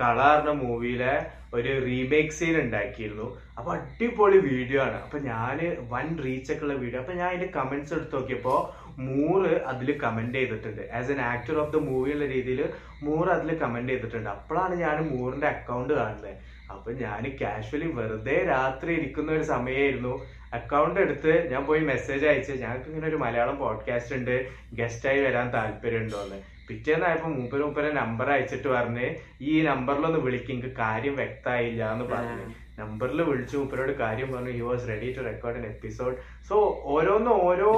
[0.00, 1.14] കളറിന്റെ മൂവിയിലെ
[1.56, 3.26] ഒരു റീമേക്ക് സീൻ ഉണ്ടാക്കിയിരുന്നു.
[3.58, 4.96] അപ്പൊ അടിപൊളി വീഡിയോ ആണ്.
[5.04, 5.58] അപ്പൊ ഞാൻ
[5.92, 8.54] വൺ റീച്ച് ഒക്കെ ഉള്ള വീഡിയോ അപ്പൊ ഞാൻ അതിന്റെ കമന്റ്സ് എടുത്ത് നോക്കിയപ്പോ
[8.98, 10.90] മൂറ് അതിൽ കമന്റ് ചെയ്തിട്ടുണ്ട്.
[10.92, 12.68] As an actor of the movie എന്ന രീതിയിൽ
[13.02, 14.30] മൂറ് അതിൽ കമന്റ് ചെയ്തിട്ടുണ്ട്.
[14.30, 20.22] അപ്പോഴാണ് ഞാൻ മൂറിന്റെ അക്കൗണ്ട് കാണുന്നത് അപ്പൊ ഞാൻ കാഷ്വലി വെറുതെ രാത്രി ഇരിക്കുന്ന ഒരു സമയമായിരുന്നു
[20.52, 24.48] അക്കൗണ്ട് എടുത്ത് ഞാൻ പോയി മെസ്സേജ് അയച്ച് ഞങ്ങൾക്ക് ഇങ്ങനെ ഒരു മലയാളം പോഡ്കാസ്റ്റ് ഉണ്ട്.
[24.72, 26.36] ഗസ്റ്റായി വരാൻ താല്പര്യമുണ്ടോ എന്ന്.
[26.68, 30.72] പിറ്റേന്നായപ്പോ മൂപ്പര് മൂപ്പരെ നമ്പർ അയച്ചിട്ട് പറഞ്ഞ് ഈ നമ്പറിലൊന്ന് വിളിക്കും.
[30.78, 32.63] കാര്യം വ്യക്തമായില്ല എന്ന് പറഞ്ഞു.
[32.78, 36.14] നമ്പറിൽ വിളിച്ചു മൂപ്പരോട് കാര്യം പറഞ്ഞു he was ready to record an episode
[36.48, 37.68] so ഓരോന്ന് ഓരോ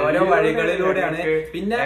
[0.00, 1.20] ഓരോ വഴികളിലൂടെയാണ്.
[1.52, 1.78] പിന്നെ.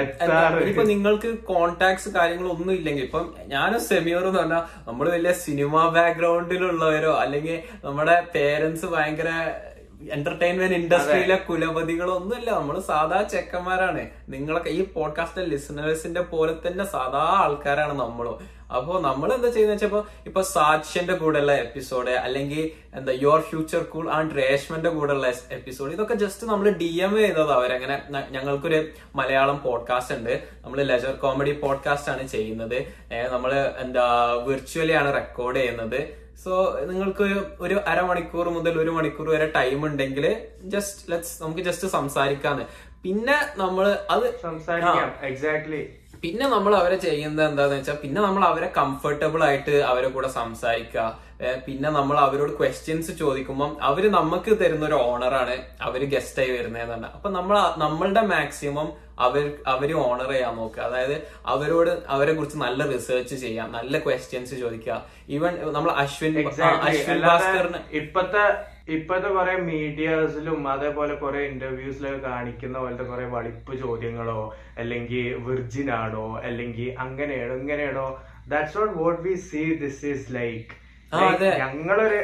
[0.70, 7.58] ഇപ്പൊ നിങ്ങൾക്ക് കോണ്ടാക്ട്സ് കാര്യങ്ങളൊന്നും ഇല്ലെങ്കിൽ ഇപ്പം ഞാനും സെമിയോർ എന്ന് പറഞ്ഞാൽ നമ്മൾ വലിയ സിനിമ ബാക്ക്ഗ്രൗണ്ടിലുള്ളവരോ അല്ലെങ്കിൽ
[7.84, 9.30] നമ്മുടെ പേരൻസ് ഭയങ്കര
[10.12, 14.02] എന്റർടൈൻമെന്റ് ഇൻഡസ്ട്രിയിലെ കുലപതികളോ ഒന്നുമില്ല നമ്മൾ സാധാ ചെക്കന്മാരാണ്.
[14.28, 18.36] നിങ്ങളൊക്കെ ഈ പോഡ്കാസ്റ്റ് ലിസണേഴ്സിന്റെ പോലെ തന്നെ സാധാ ആൾക്കാരാണ് നമ്മളും.
[18.76, 24.38] അപ്പോ നമ്മൾ എന്താ ചെയ്യുന്ന വെച്ചപ്പോ ഇപ്പൊ സാക്ഷ്യന്റെ കൂടെയുള്ള എപ്പിസോഡ് അല്ലെങ്കിൽ എന്താ യുവർ ഫ്യൂച്ചർ കൂൾ ആൻഡ്
[24.38, 27.52] രേഷ്മന്റെ കൂടെയുള്ള എപ്പിസോഡ് ഇതൊക്കെ ജസ്റ്റ് നമ്മൾ ഡി എം ചെയ്തത്.
[27.52, 30.42] അവരങ്ങനെ ഞങ്ങൾക്കൊരു മലയാളം പോഡ്കാസ്റ്റ് ഉണ്ട്.
[30.64, 32.74] നമ്മൾ ലെജർ കോമഡി പോഡ്കാസ്റ്റ് ആണ് ചെയ്യുന്നത്.
[33.32, 36.20] നമ്മൾ എന്താ വിർച്വലി ആണ് റെക്കോർഡ് ചെയ്യുന്നത്.
[36.44, 41.88] സോ നിങ്ങൾക്ക് ഒരു- ഒരു അരമണിക്കൂർ മുതൽ ഒരു മണിക്കൂർ വരെ ടൈം ഉണ്ടെങ്കിൽ ജസ്റ്റ് ലെറ്റ്സ് നമുക്ക് ജസ്റ്റ്
[41.88, 42.64] സംസാരിക്കാന്ന്.
[43.02, 45.14] പിന്നെ നമ്മൾ അത് സംസാരിക്കാം.
[45.22, 51.04] എക്സാക്ട്ലി പിന്നെ നമ്മൾ അവരെ ചെയ്യുന്നത് എന്താന്ന് വെച്ചാൽ പിന്നെ നമ്മൾ അവരെ കംഫർട്ടബിൾ ആയിട്ട് അവരെ കൂടെ സംസാരിക്കുക.
[51.66, 55.54] പിന്നെ നമ്മൾ അവരോട് ക്വസ്റ്റ്യൻസ് ചോദിക്കുമ്പോൾ അവർ നമുക്ക് തരുന്ന ഒരു ഓണറാണ്
[55.86, 58.88] അവർ ഗസ്റ്റ് ആയി വരുന്നതെന്നാണ് അപ്പൊ നമ്മൾ നമ്മളുടെ മാക്സിമം
[59.26, 60.82] അവർ അവർ ഓണർ ചെയ്യാൻ നോക്കുക.
[60.88, 61.16] അതായത്
[61.54, 64.98] അവരോട് അവരെ കുറിച്ച് നല്ല റിസർച്ച് ചെയ്യാം നല്ല ക്വസ്റ്റ്യൻസ് ചോദിക്കുക.
[65.36, 66.36] ഈവൻ നമ്മൾ അശ്വിൻ
[66.90, 68.44] അശ്വിൻ ഭാസ്കറിന് ഇപ്പത്തെ
[68.88, 76.96] ഇപ്പത്തെ കുറെ മീഡിയാസിലും അതേപോലെ കുറെ ഇന്റർവ്യൂസിലൊക്കെ കാണിക്കുന്ന പോലത്തെ കുറെ വളിപ്പ് ചോദ്യങ്ങളോ അല്ലെങ്കിൽ വിർജിൻ ആണോ അല്ലെങ്കിൽ
[76.98, 78.20] അങ്ങനെയാണോ ഇങ്ങനെയാണോ.
[78.48, 80.70] That's not what we see this is like.
[81.58, 82.14] ഞങ്ങളൊരു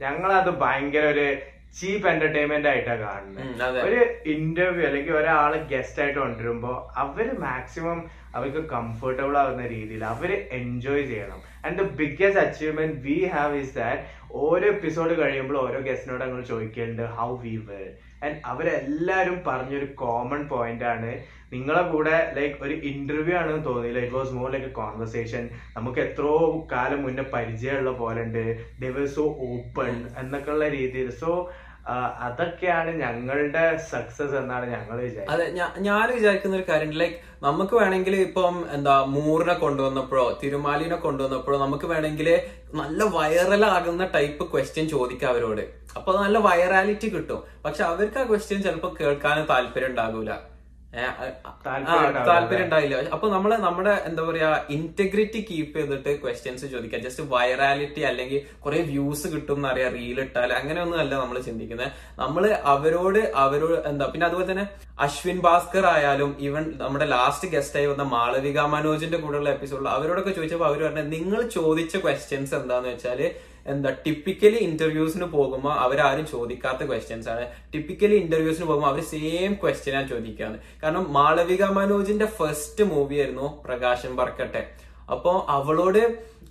[0.00, 1.26] ഞങ്ങളത് ഭയങ്കര ഒരു
[1.80, 3.42] ചീപ്പ് എന്റർടൈൻമെന്റ് ആയിട്ടാണ് കാണുന്നത്
[3.80, 7.98] ഒരു ഇന്റർവ്യൂ അല്ലെങ്കിൽ ഒരാൾ ഗസ്റ്റ് ആയിട്ട് കൊണ്ടുവരുമ്പോ അവർ മാക്സിമം
[8.36, 11.40] അവർക്ക് കംഫർട്ടബിൾ ആവുന്ന രീതിയിൽ അവർ എൻജോയ് ചെയ്യണം.
[11.64, 17.06] And the biggest achievement we have is that ഓരോ എപ്പിസോഡ് കഴിയുമ്പോൾ ഓരോ ഗസ്റ്റിനോട് ഞങ്ങൾ ചോദിക്കലുണ്ട്
[17.18, 17.88] ഹൗ വി വേർ
[18.24, 21.10] ആൻഡ് അവരെല്ലാവരും പറഞ്ഞൊരു കോമൺ പോയിന്റ് ആണ്.
[21.52, 24.00] നിങ്ങളെ കൂടെ ലൈക്ക് ഒരു ഇന്റർവ്യൂ ആണെന്ന് തോന്നിയില്ല.
[24.04, 25.42] It was more like a conversation
[25.76, 26.38] നമുക്ക് എത്രയോ
[26.72, 28.44] കാലം മുന്നേ പരിചയമുള്ള പോലെ ഉണ്ട്.
[28.80, 31.10] ദ വർ സോ ഓപ്പൺ എന്നൊക്കെയുള്ള രീതിയിൽ.
[31.22, 31.30] സോ
[32.26, 34.96] അതൊക്കെയാണ് ഞങ്ങളുടെ സക്സസ് എന്നാണ് ഞങ്ങൾ
[35.32, 35.44] അതെ
[35.88, 42.28] ഞാൻ വിചാരിക്കുന്ന ഒരു കാര്യം ലൈക്ക് നമുക്ക് വേണമെങ്കിൽ ഇപ്പം എന്താ മൂറിനെ കൊണ്ടുവന്നപ്പോഴോ തിരുമാലിനെ കൊണ്ടുവന്നപ്പോഴോ നമുക്ക് വേണമെങ്കിൽ
[42.80, 45.64] നല്ല വൈറലാകുന്ന ടൈപ്പ് ക്വസ്റ്റ്യൻ ചോദിക്കാം അവരോട്.
[45.96, 47.42] അപ്പൊ നല്ല വൈറാലിറ്റി കിട്ടും.
[47.64, 50.30] പക്ഷെ അവർക്ക് ആ ക്വസ്റ്റ്യൻ ചിലപ്പോൾ കേൾക്കാനും താല്പര്യം ഉണ്ടാകൂല.
[52.28, 57.00] താല്പര്യം ഉണ്ടായില്ല അപ്പൊ നമ്മൾ നമ്മുടെ എന്താ പറയാ ഇന്റഗ്രിറ്റി കീപ്പ് ചെയ്തിട്ട് ക്വസ്റ്റ്യൻസ് ചോദിക്കുക.
[57.06, 61.90] ജസ്റ്റ് വൈറാലിറ്റി അല്ലെങ്കിൽ കുറെ വ്യൂസ് കിട്ടും എന്നറിയാം റീൽ ഇട്ടാൽ അങ്ങനെയൊന്നും അല്ല നമ്മൾ ചിന്തിക്കുന്നത്.
[62.22, 64.66] നമ്മൾ അവരോട് അവരോട് എന്താ പിന്നെ അതുപോലെ തന്നെ
[65.06, 70.68] അശ്വിൻ ഭാസ്കർ ആയാലും ഈവൻ നമ്മുടെ ലാസ്റ്റ് ഗസ്റ്റ് ആയി വന്ന മാളവിക മനോജിന്റെ കൂടെയുള്ള എപ്പിസോഡിൽ അവരോടൊക്കെ ചോദിച്ചപ്പോൾ
[70.70, 73.20] അവർ പറഞ്ഞത് നിങ്ങൾ ചോദിച്ച ക്വസ്റ്റ്യൻസ് എന്താന്ന് വെച്ചാൽ
[73.66, 77.44] എന്താ ടിപ്പിക്കലി ഇന്റർവ്യൂസിന് പോകുമ്പോൾ അവരാരും ചോദിക്കാത്ത ക്വസ്റ്റ്യൻസ് ആണ്.
[77.72, 84.62] ടിപ്പിക്കലി ഇന്റർവ്യൂസിന് പോകുമ്പോൾ അവർ സെയിം ക്വസ്റ്റ്യനാണ് ചോദിക്കുകയാണ് കാരണം മാളവിക മനോജിന്റെ ഫസ്റ്റ് മൂവി ആയിരുന്നു പ്രകാശൻ പറക്കട്ടെ
[85.10, 86.02] അപ്പോ അവളോട്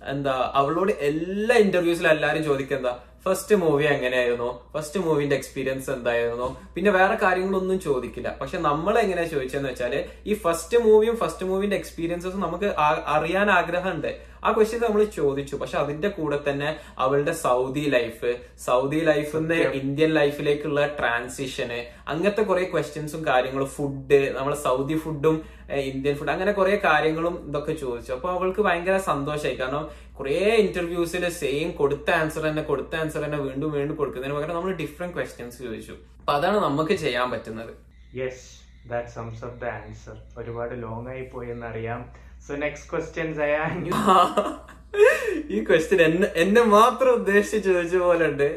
[0.08, 2.94] എന്താ അവളോട് എല്ലാ ഇന്റർവ്യൂസിലും എല്ലാരും ചോദിക്കുക എന്താ
[3.28, 4.64] ഫസ്റ്റ് മൂവി എങ്ങനെയായിരുന്നു?
[4.74, 6.56] ഫസ്റ്റ് മൂവിന്റെ എക്സ്പീരിയൻസ് എന്തായിരുന്നു?
[6.74, 8.38] പിന്നെ വേറെ കാര്യങ്ങളൊന്നും ചോദിക്കില്ല.
[8.40, 12.74] പക്ഷെ നമ്മൾ എങ്ങനെയാ ചോദിച്ചതെന്ന് വെച്ചാൽ ഈ ഫസ്റ്റ് മൂവിയും ഫസ്റ്റ് മൂവിന്റെ എക്സ്പീരിയൻസും നമുക്ക്
[13.06, 14.36] അറിയാൻ ആഗ്രഹമുണ്ട്.
[14.44, 15.56] ആ ക്വസ്റ്റ്യൻ നമ്മൾ ചോദിച്ചു.
[15.56, 22.64] പക്ഷെ അതിന്റെ കൂടെ തന്നെ അവളുടെ സൗദി ലൈഫ് സൗദി ലൈഫിൽ നിന്ന് ഇന്ത്യൻ ലൈഫിലേക്കുള്ള ട്രാൻസിഷന് അങ്ങനത്തെ കുറെ
[22.64, 28.12] ക്വസ്റ്റ്യൻസും കാര്യങ്ങളും ഫുഡ് നമ്മളെ സൗദി ഫുഡും ഇന്ത്യൻ ഫുഡ് അങ്ങനെ കുറെ കാര്യങ്ങളും ഇതൊക്കെ ചോദിച്ചു.
[28.12, 33.70] അപ്പൊ അവൾക്ക് ഭയങ്കര സന്തോഷമായി കാരണം കുറെ ഇന്റർവ്യൂസിൽ സെയിം കൊടുത്ത ആൻസർ തന്നെ കൊടുത്ത ആൻസർ തന്നെ വീണ്ടും
[33.76, 35.94] വീണ്ടും കൊടുക്കുന്നതിന് പകരം നമ്മൾ ഡിഫറെന്റ് ക്വസ്റ്റ്യൻസ് ചോദിച്ചു.
[36.20, 37.72] അപ്പൊ അതാണ് നമുക്ക് ചെയ്യാൻ പറ്റുന്നത്.
[38.20, 38.44] Yes
[38.92, 42.00] that sums of the answer ഒരുപാട് ലോങ് ആയി പോയി എന്നറിയാം.
[42.46, 43.72] സോ നെക്സ്റ്റ് ക്വസ്റ്റ്യൻ സയാൻ
[45.54, 48.48] ഈ ക്വസ്റ്റ്യൻ എന്നെ എന്നെ മാത്രം ഉദ്ദേശിച്ച് ചോദിച്ച പോലെ ഉണ്ട്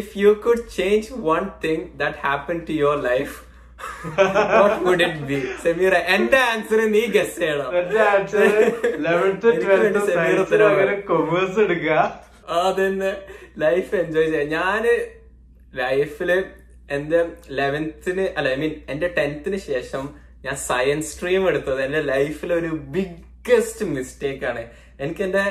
[0.00, 3.34] if you could change one thing that happen to your life
[5.26, 7.70] be Sameera എന്റെ ആൻസർ നീ ഗസ് ചെയ്യണം.
[9.40, 12.24] ട്വൽത്ത് കൊമേഴ്സ് എടുക്കുക.
[12.48, 13.16] അതന്നെ.
[13.58, 14.48] ലൈഫ് എൻജോയ് ചെയ്യാം.
[14.48, 14.82] ഞാൻ
[15.74, 16.44] ലൈഫിൽ
[16.90, 20.10] എന്റെ ലെവൻത്തിന് അല്ല ഐ മീൻ എന്റെ ടെൻത്തിന് ശേഷം
[20.44, 21.82] ഞാൻ സയൻസ് സ്ട്രീം എടുത്തത്.
[21.82, 24.64] എന്റെ ലൈഫിലെ ഒരു ബിഗ്ഗസ്റ്റ് മിസ്റ്റേക്ക് ആണ്.
[25.04, 25.44] എനിക്ക് എന്റെ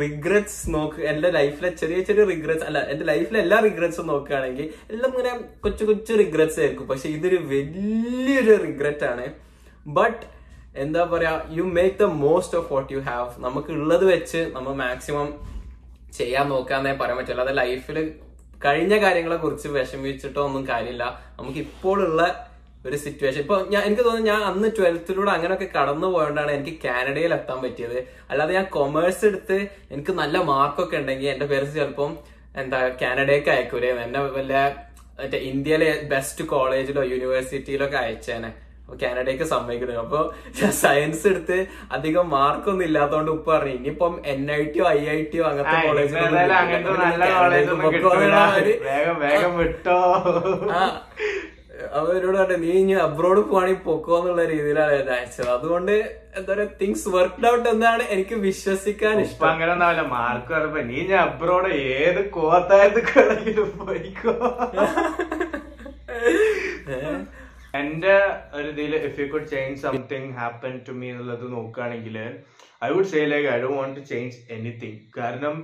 [0.00, 5.32] റിഗ്രറ്റ്സ് നോക്ക് എന്റെ ലൈഫിലെ ചെറിയ ചെറിയ റിഗ്രറ്റ്സ് അല്ല എന്റെ ലൈഫിലെ എല്ലാ റിഗ്രറ്റ്സും നോക്കുകയാണെങ്കിൽ എല്ലാം ഇങ്ങനെ
[5.64, 6.88] കൊച്ചു കൊച്ചു റിഗ്രറ്റ്സ് ആയിരിക്കും.
[6.92, 9.26] പക്ഷെ ഇതൊരു വലിയൊരു റിഗ്രറ്റ് ആണ്.
[9.98, 10.22] ബട്ട്
[10.84, 15.28] എന്താ പറയാ you make the most of what you have നമുക്ക് ഉള്ളത് വെച്ച് നമ്മൾ മാക്സിമം
[16.18, 17.98] ചെയ്യാൻ നോക്കാന്നേ പറയാൻ പറ്റില്ല അത് ലൈഫിൽ
[18.64, 21.04] കഴിഞ്ഞ കാര്യങ്ങളെ കുറിച്ച് വിഷമിച്ചിട്ടോ ഒന്നും കാര്യമില്ല.
[21.38, 22.22] നമുക്ക് ഇപ്പോഴുള്ള
[22.86, 27.58] ഒരു സിറ്റുവേഷൻ ഇപ്പൊ ഞാൻ എനിക്ക് തോന്നുന്നു ഞാൻ അന്ന് ട്വൽത്തിലൂടെ അങ്ങനെയൊക്കെ കടന്നു പോയോണ്ടാണ് എനിക്ക് കാനഡയിൽ എത്താൻ
[27.62, 27.98] പറ്റിയത്.
[28.30, 29.56] അല്ലാതെ ഞാൻ കൊമേഴ്സ് എടുത്ത്
[29.94, 32.12] എനിക്ക് നല്ല മാർക്കൊക്കെ ഉണ്ടെങ്കിൽ എന്റെ പേര് ചിലപ്പം
[32.54, 33.90] എന്താ കാനഡയ്ക്ക് അയക്കൂലേ?
[34.04, 34.54] എന്നെ വല്ല
[35.18, 38.50] മറ്റേ ഇന്ത്യയിലെ ബെസ്റ്റ് കോളേജിലോ യൂണിവേഴ്സിറ്റിയിലോ ഒക്കെ അയച്ചേനെ.
[38.80, 40.18] അപ്പൊ കാനഡയ്ക്ക് സമ്മതിക്കുന്നു അപ്പൊ
[40.82, 41.56] സയൻസ് എടുത്ത്
[41.92, 43.72] അധികം മാർക്കൊന്നും ഇല്ലാത്തോണ്ട് ഉപ്പ് പറഞ്ഞു.
[43.78, 46.14] ഇനിയിപ്പം എൻ ഐ ടിയോ ഐ ഐ ടിയോ അങ്ങനത്തെ കോളേജ്
[49.58, 49.98] വിട്ടോ.
[50.76, 50.84] ആ.
[51.98, 55.48] അവരോട് പറഞ്ഞു നീ ഇനി അബ്രോഡ് പോവാണെങ്കിൽ പൊക്കോ എന്നുള്ള രീതിയിലാണ് ഞാൻ അയച്ചത്.
[55.56, 55.92] അതുകൊണ്ട്
[56.38, 59.46] എന്താ പറയാ തിങ്സ് വർക്ക്ഡ് ഔട്ട് എന്നാണ് എനിക്ക് വിശ്വസിക്കാൻ ഇഷ്ടം.
[59.52, 64.34] അങ്ങനെ ഒന്നാവില്ല മാർക്ക് പറയുമ്പോ നീ ഞാൻ അബ്രോഡ് ഏത് കോത്തായത് കളങ്കിലും പോയിക്കോ.
[67.80, 68.14] എന്റെ
[68.56, 72.16] ഒരു ഇതിൽ if you could change something happen to me എന്നുള്ളത് നോക്കുകയാണെങ്കിൽ
[72.86, 75.56] I would say like I do want to change anything കാരണം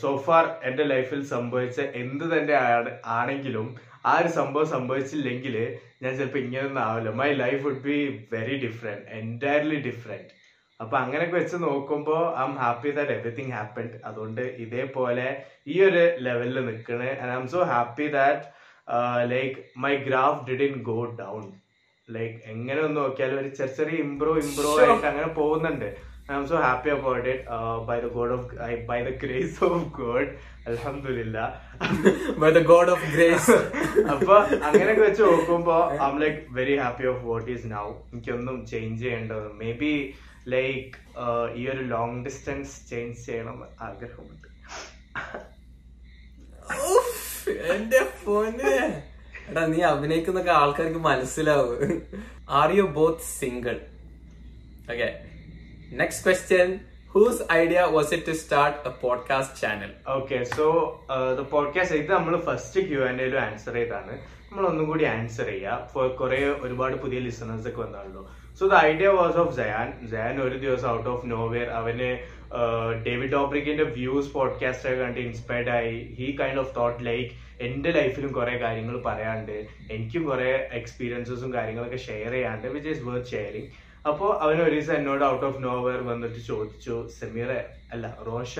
[0.00, 2.54] സോഫാർ എന്റെ ലൈഫിൽ സംഭവിച്ച എന്ത് തന്നെ
[3.18, 3.68] ആണെങ്കിലും
[4.04, 5.54] ആ ഒരു സംഭവം സംഭവിച്ചില്ലെങ്കിൽ
[6.02, 7.10] ഞാൻ ചിലപ്പോൾ ഇങ്ങനെയൊന്നും ആവില്ല.
[7.20, 7.98] My life would be
[8.34, 10.30] very different entirely different
[10.80, 15.26] അപ്പൊ അങ്ങനെയൊക്കെ വെച്ച് നോക്കുമ്പോൾ I'm happy that everything happened അതുകൊണ്ട് ഇതേപോലെ
[15.72, 18.44] ഈ ഒരു ലെവലിൽ നിൽക്കണേ and I'm so happy that
[19.34, 21.44] like my graph didn't go down
[22.08, 24.80] like എങ്ങനെ ഒന്ന് നോക്കിയാലും ഒരു ചെറിയ ചെറിയ ഇമ്പ്രൂവ് ഇമ്പ്രൂവ്.
[24.86, 25.88] ആയിട്ട് അങ്ങനെ പോകുന്നുണ്ട്.
[26.36, 27.42] I'm so happy about it
[27.88, 28.46] by the God of
[28.90, 30.28] by the grace of God
[30.66, 31.38] അലഹമില്ല
[32.42, 33.56] by the God of grace
[34.12, 34.34] അപ്പൊ
[34.66, 35.76] അങ്ങനെയൊക്കെ വെച്ച് നോക്കുമ്പോ
[36.10, 39.48] I'm like very happy of what is now എനിക്കൊന്നും ചേഞ്ച് ചെയ്യേണ്ടത്.
[39.62, 39.92] മേ ബി
[40.54, 40.92] ലൈക്ക്
[41.60, 43.58] ഈ ഒരു long distance change ചെയ്യണം
[43.88, 44.48] ആഗ്രഹമുണ്ട്.
[47.74, 48.72] എന്റെ ഫോന്
[49.50, 51.80] എടാ നീ അഭിനയിക്കുന്നൊക്കെ ആൾക്കാർക്ക് മനസ്സിലാവും.
[52.60, 53.76] Are you both single
[54.92, 55.08] okay
[56.00, 56.70] next question
[57.14, 60.64] whose idea was it to start a podcast channel okay so
[61.38, 64.14] the podcast ഇത് നമ്മൾ ഫസ്റ്റ് ക്യൂ ആൻഡ് ആൻസർ ചെയ്താണ്
[64.48, 68.22] നമ്മൾ ഒന്നും കൂടി ആൻസർ ചെയ്യുക കുറെ ഒരുപാട് പുതിയ ലിസണേഴ്സ് ഒക്കെ വന്നാണല്ലോ.
[68.58, 72.10] So the idea was of Jayan Jayan ഒരു ദിവസം ഔട്ട് ഓഫ് നോവേർ അവന്
[73.06, 75.96] ഡേവിഡ് ഡോബ്രിക്കിന്റെ വ്യൂസ് പോഡ്കാസ്റ്റ് ഒക്കെ കണ്ട് ഇൻസ്പയർഡ് ആയി.
[76.18, 77.30] He kind of thought like
[77.60, 79.56] എന്റെ ലൈഫിലും കുറെ കാര്യങ്ങൾ പറയാണ്ട്
[79.90, 83.70] എനിക്കും കുറെ എക്സ്പീരിയൻസസും കാര്യങ്ങളൊക്കെ ഷെയർ ചെയ്യാണ്ട് വിച്ച് ഈസ് വർത്ത് ഷെയറിങ്
[84.04, 87.60] അപ്പോൾ അവൻ ഒരു ദിവസം എന്നോട് ഔട്ട് ഓഫ് നോവർ വന്നിട്ട് ചോദിച്ചു സമീറെ
[87.92, 88.54] അല്ല റോഷ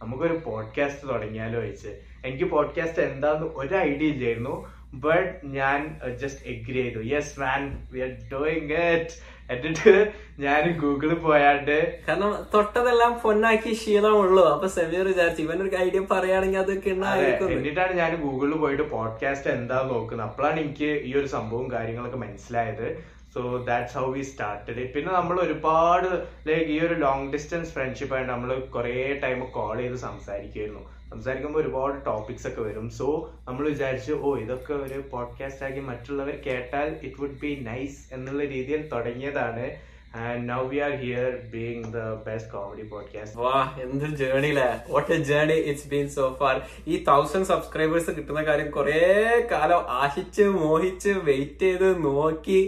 [0.00, 1.60] നമുക്കൊരു പോഡ്കാസ്റ്റ് തുടങ്ങിയാലോ?
[1.60, 1.90] ചോദിച്ച്.
[2.24, 4.54] എനിക്ക് പോഡ്കാസ്റ്റ് എന്താന്ന് ഒരു ഐഡിയ ഇല്ലായിരുന്നു
[5.04, 5.78] ബട്ട് ഞാൻ
[6.20, 7.00] ജസ്റ്റ് എഗ്രി ചെയ്തു.
[7.12, 9.16] Yes man we are doing it
[9.50, 9.92] എന്നിട്ട്
[10.38, 11.76] ഞാൻ ഗൂഗിളിൽ പോയാണ്ട്
[12.08, 14.44] കാരണം തൊട്ടതെല്ലാം പൊന്നാക്കി ശീലമുള്ളൂ.
[14.54, 16.72] അപ്പൊ സെമിയർ വിചാരിച്ചു ഒരു ഐഡിയ പറയുകയാണെങ്കിൽ അത്
[17.12, 20.26] അതെ, എന്നിട്ടാണ് ഞാൻ ഗൂഗിളിൽ പോയിട്ട് പോഡ്കാസ്റ്റ് എന്താ നോക്കുന്നത്.
[20.28, 22.86] അപ്പോഴാണ് എനിക്ക് ഈ ഒരു സംഭവവും കാര്യങ്ങളൊക്കെ മനസ്സിലായത്.
[23.34, 26.08] So that's how we started പിന്നെ നമ്മൾ ഒരുപാട്
[26.48, 31.94] ലൈക്ക് ഈ ഒരു ലോങ് ഡിസ്റ്റൻസ് ഫ്രണ്ട്ഷിപ്പ് ആയിട്ട് നമ്മൾ കുറേ ടൈം കോൾ ചെയ്ത് സംസാരിക്കുമായിരുന്നു സംസാരിക്കുമ്പോൾ ഒരുപാട്
[32.06, 32.86] ടോപ്പിക്സ് ഒക്കെ വരും.
[32.90, 33.06] സോ
[33.46, 38.82] നമ്മൾ വിചാരിച്ചു ഓ ഇതൊക്കെ ഒരു പോഡ്കാസ്റ്റ് ആക്കി മറ്റുള്ളവർ കേട്ടാൽ ഇറ്റ് വുഡ് ബി നൈസ് എന്നുള്ള രീതിയിൽ
[38.94, 39.66] തുടങ്ങിയതാണ്.
[40.24, 40.44] ആൻഡ്
[48.16, 49.00] കിട്ടുന്ന കാര്യം കുറേ
[49.52, 52.60] കാലം ആശിച്ച് മോഹിച്ച് വെയിറ്റ് ചെയ്ത് നോക്കി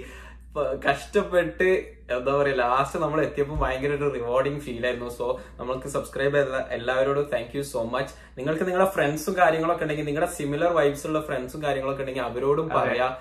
[0.58, 1.68] കഷ്ടപ്പെട്ട്
[2.10, 5.08] എന്താ പറയാ ലാസ്റ്റ് നമ്മൾ എത്തിയപ്പോൾ ഭയങ്കര ഒരു റിവാർഡിങ് ഫീൽ ആയിരുന്നു.
[5.08, 10.30] സോ നമ്മൾക്ക് സബ്സ്ക്രൈബ് ചെയ്ത എല്ലാവരോടും താങ്ക് യു സോ മച്ച് നിങ്ങൾക്ക് നിങ്ങളുടെ ഫ്രണ്ട്സും കാര്യങ്ങളൊക്കെ ഉണ്ടെങ്കിൽ നിങ്ങളുടെ
[10.30, 13.12] സിമിലർ വൈബ്സ് ഉള്ള ഫ്രണ്ട്സും കാര്യങ്ങളൊക്കെ ഉണ്ടെങ്കിൽ അവരോടും പറയാം.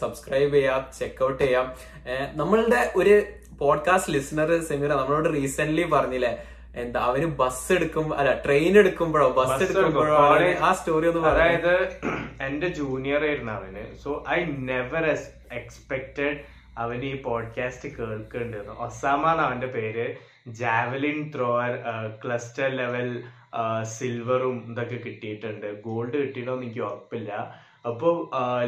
[0.00, 1.74] സബ്സ്ക്രൈബ് ചെയ്യാം ചെക്ക്ഔട്ട് ചെയ്യാം.
[2.32, 3.22] നമ്മളുടെ ഒരു
[3.58, 10.16] പോഡ്കാസ്റ്റ് ലിസണർ സെമിറ നമ്മളോട് റീസെന്റ് പറഞ്ഞില്ലേ എന്താ അവർ ബസ് എടുക്കുമ്പോ അല്ല ട്രെയിൻ എടുക്കുമ്പോഴോ ബസ് എടുക്കുമ്പോഴോ
[10.34, 10.64] എടുക്കും.
[10.66, 11.74] ആ സ്റ്റോറി ഒന്ന് അതായത്
[12.46, 13.84] എന്റെ ജൂനിയർ ആയിരുന്നു അവന്.
[14.02, 15.06] സോ ഐ നെവർ
[15.60, 16.38] എക്സ്പെക്ടഡ്
[16.78, 20.06] അവന് ഈ പോഡ്കാസ്റ്റ് കേൾക്കുന്നുണ്ടെന്ന് ഒസാമ എന്ന് അവന്റെ പേര്.
[20.60, 21.72] ജാവലിൻ ത്രോവർ
[22.24, 23.10] ക്ലസ്റ്റർ ലെവൽ
[23.96, 25.68] സിൽവറും ഇതൊക്കെ കിട്ടിയിട്ടുണ്ട്.
[25.86, 27.32] ഗോൾഡ് കിട്ടിയിട്ടോ എനിക്ക് ഉറപ്പില്ല.
[27.86, 28.14] അപ്പോൾ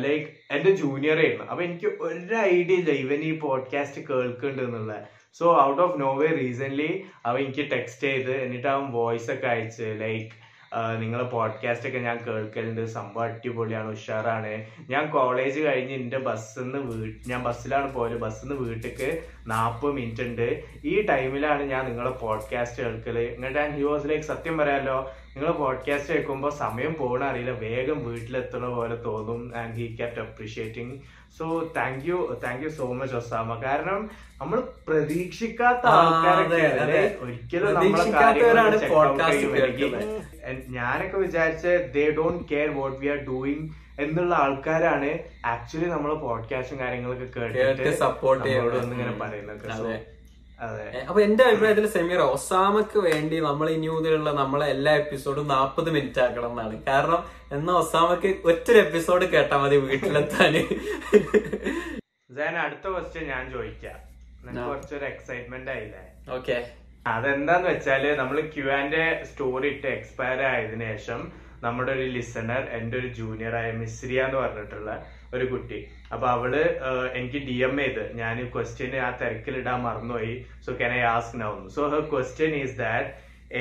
[0.04, 1.44] ലൈക്ക് എന്റെ ജൂനിയർ ആയിരുന്നു.
[1.44, 4.94] അപ്പൊ എനിക്ക് ഒരു ഐഡിയ ഇല്ല ഇവൻ ഈ പോഡ്കാസ്റ്റ് കേൾക്കുന്നുണ്ട് എന്നുള്ള.
[5.32, 10.52] So out of no way recent അവൻ എനിക്ക് ടെക്സ്റ്റ് ചെയ്ത് എന്നിട്ട് അവൻ വോയിസ് ഒക്കെ അയച്ച് ലൈക്ക്
[10.98, 14.66] നിങ്ങളെ പോഡ്കാസ്റ്റ് ഒക്കെ ഞാൻ കേൾക്കലുണ്ട് സംഭവം അടിപൊളിയാണ് ഉഷാറാണ്.
[14.90, 18.18] ഞാൻ കോളേജ് കഴിഞ്ഞ് എന്റെ ബസ്സിൽ നിന്ന് വീ ഞാൻ ബസ്സിലാണ് പോയത്.
[18.18, 20.62] ബസ്സിൽ നിന്ന് വീട്ടിലേക്ക് നാൽപ്പത് മിനിറ്റ് ഉണ്ട്.
[20.84, 23.18] ഈ ടൈമിലാണ് ഞാൻ നിങ്ങളെ പോഡ്കാസ്റ്റ് കേൾക്കൽ.
[23.18, 27.52] എന്നിട്ട് ഹി വാസ് ലൈക്ക് സത്യം പറയാലോ നിങ്ങൾ പോഡ്കാസ്റ്റ് കേൾക്കുമ്പോൾ സമയം പോകണ അറിയില്ല.
[27.62, 30.94] വേഗം വീട്ടിലെത്തുന്ന പോലെ തോന്നും and he kept appreciating
[31.38, 31.44] so
[31.76, 34.00] thank you thank you so much Osama കാരണം
[34.40, 36.58] നമ്മൾ പ്രതീക്ഷിക്കാത്ത ആൾക്കാരൊക്കെ.
[37.22, 38.04] ഒരിക്കലും നമ്മളെ
[40.72, 43.66] ഞാനൊക്കെ വിചാരിച്ച they don't care what we are doing
[43.98, 45.10] എന്നുള്ള ആൾക്കാരാണ്
[45.46, 47.66] ആക്ച്വലി നമ്മൾ പോഡ്കാസ്റ്റും കാര്യങ്ങളൊക്കെ കേട്ടിട്ട്
[47.98, 48.48] സപ്പോർട്ട്
[48.88, 49.96] ഇങ്ങനെ പറയുന്നത് അതെ.
[51.08, 56.50] അപ്പൊ എന്റെ അഭിപ്രായത്തിൽ സെമീർ ഒസാമക്ക് വേണ്ടി നമ്മൾ ഈ ന്യൂതിലുള്ള നമ്മളെ എല്ലാ എപ്പിസോഡും നാപ്പത് മിനിറ്റ് ആക്കണം
[56.50, 56.82] എന്നാണ്.
[56.88, 60.62] കാരണം എന്നാ ഒസാമക്ക് ഒറ്റൊരു എപ്പിസോഡ് കേട്ടാ മതി വീട്ടിലെത്താന്.
[62.38, 63.98] ഞാൻ അടുത്ത ക്വസ്റ്റ്യൻ ഞാൻ ചോദിക്കാം.
[64.68, 66.02] കുറച്ചൊരു എക്സൈറ്റ്മെന്റ് ആയില്ലേ?
[66.36, 66.70] ഓക്കെ.
[67.06, 73.06] അതെന്താന്ന് വെച്ചാൽ നമ്മൾ ക്യു ആൻഡ് സ്റ്റോറി ഇട്ട് എക്സ്പയർ ആയതിനു ശേഷം നമ്മുടെ ഒരു ലിസണർ എന്റെ ഒരു
[73.06, 75.78] ജൂനിയർ ആയ മിശ്രിയ എന്ന് പറഞ്ഞിട്ടുള്ള ഒരു കുട്ടി.
[76.14, 76.52] അപ്പൊ അവൾ
[77.18, 78.02] എനിക്ക് ഡി എം ചെയ്ത്.
[78.20, 80.34] ഞാൻ ക്വസ്റ്റ്യൻ ആ തിരക്കിലിടാൻ മറന്നുപോയി.
[80.64, 83.10] So can I ask now so her question is that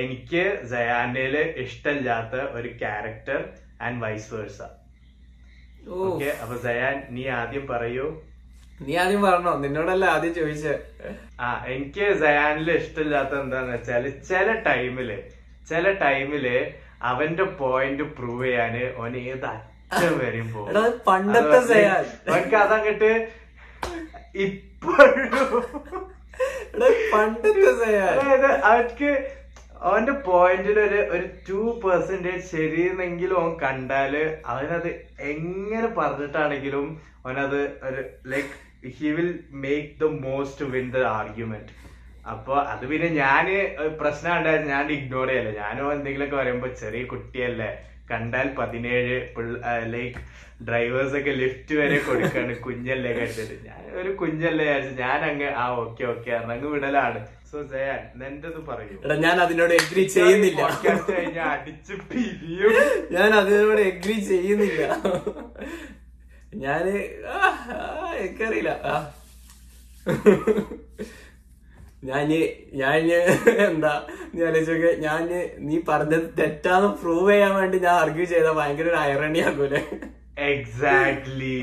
[0.02, 3.40] എനിക്ക് ജയാനയിൽ ഇഷ്ടമില്ലാത്ത ഒരു character
[3.86, 4.60] and vice versa
[6.08, 8.06] okay അപ്പൊ ജയാൻ നീ ആദ്യം പറയൂ.
[8.86, 9.52] നീ ആദ്യം പറഞ്ഞോ.
[9.64, 10.68] നിന്നോടല്ല ആദ്യം ചോദിച്ച.
[11.46, 15.10] ആ എനിക്ക് സയാനിൽ ഇഷ്ടമില്ലാത്ത എന്താന്ന് വെച്ചാൽ ചില ടൈമിൽ
[15.72, 16.46] ചില ടൈമിൽ
[17.10, 19.52] അവന്റെ പോയിന്റ് പ്രൂവ് ചെയ്യാന് ഓൻ ഏത്
[20.72, 21.80] അത് പണ്ടത്തെ.
[22.34, 23.12] ഓൻക്ക് അതങ്ങട്ട്
[24.42, 25.20] ഇപ്പോഴും
[26.74, 27.62] എടാ, പണ്ടത്തെ
[28.12, 29.10] അതായത് അവർക്ക്
[29.82, 34.14] അവന്റെ പോയിന്റിൽ ഒരു ഒരു ടു പെർസെന്റേജ് ശരിയെന്നെങ്കിലും അവൻ കണ്ടാൽ
[34.52, 34.90] അവനത്
[35.32, 36.86] എങ്ങനെ പറഞ്ഞിട്ടാണെങ്കിലും
[37.24, 38.02] അവനത് ഒരു
[38.34, 38.54] like
[38.98, 39.32] he will
[39.64, 41.74] make the most win the argument
[42.26, 43.46] അപ്പൊ അത് പിന്നെ ഞാൻ
[44.00, 45.54] പ്രശ്നം ഉണ്ടായിരുന്നു ഞാൻ ഇഗ്നോർ ചെയ്യല്ലേ?
[45.62, 47.70] ഞാനും എന്തെങ്കിലുമൊക്കെ പറയുമ്പോ ചെറിയ കുട്ടിയല്ലേ?
[48.10, 49.18] കണ്ടാൽ പതിനേഴ്
[49.94, 50.22] ലൈക്ക്
[50.68, 52.54] ഡ്രൈവേഴ്സ് ഒക്കെ ലിഫ്റ്റ് വരെ കൊടുക്കാണ്.
[52.66, 57.22] കുഞ്ഞല്ലേ കണ്ടത് ഞാൻ ഒരു കുഞ്ഞല്ലേ ആയിരുന്നു ഞാൻ അങ്ങ് ആ ഓക്കെ ഓക്കെ അങ്ങ് വിടലാണ്.
[57.52, 58.98] സോ ജയാൻ എന്റെ പറയൂ.
[59.26, 60.62] ഞാൻ അതിനോട് എഗ്രി ചെയ്യുന്നില്ല.
[61.54, 62.76] അടിച്ചു പിരിയും.
[63.16, 64.82] ഞാൻ അതിനോട് എഗ്രി ചെയ്യുന്നില്ല.
[66.66, 66.86] ഞാൻ
[68.22, 68.72] എനിക്കറിയില്ല.
[72.04, 72.30] ഞാൻ
[72.80, 72.96] ഞാൻ
[73.66, 73.92] എന്താ
[74.32, 75.22] നീ ആലോചിച്ചോക്കെ ഞാൻ
[75.66, 79.82] നീ പറഞ്ഞത് തെറ്റാന്ന് പ്രൂവ് ചെയ്യാൻ വേണ്ടി ഞാൻ ആർഗ്യൂ ചെയ്ത ഭയങ്കര ഒരു ഐറണി ആകൂലെ
[80.48, 81.56] എക്സാക്ട്ലി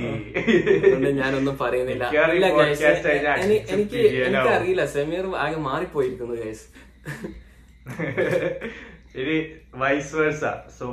[1.21, 2.05] ഞാനൊന്നും പറയുന്നില്ല.
[2.35, 2.47] ഇല്ല
[3.75, 4.83] എനിക്ക് എനിക്കറിയില്ല.
[4.95, 6.67] സമീർ ആകെ മാറിപ്പോയിരിക്കുന്നു ഗൈസ്
[9.21, 9.37] ഇനി
[9.81, 10.45] വൈസ് വേഴ്സ
[10.79, 10.87] സോ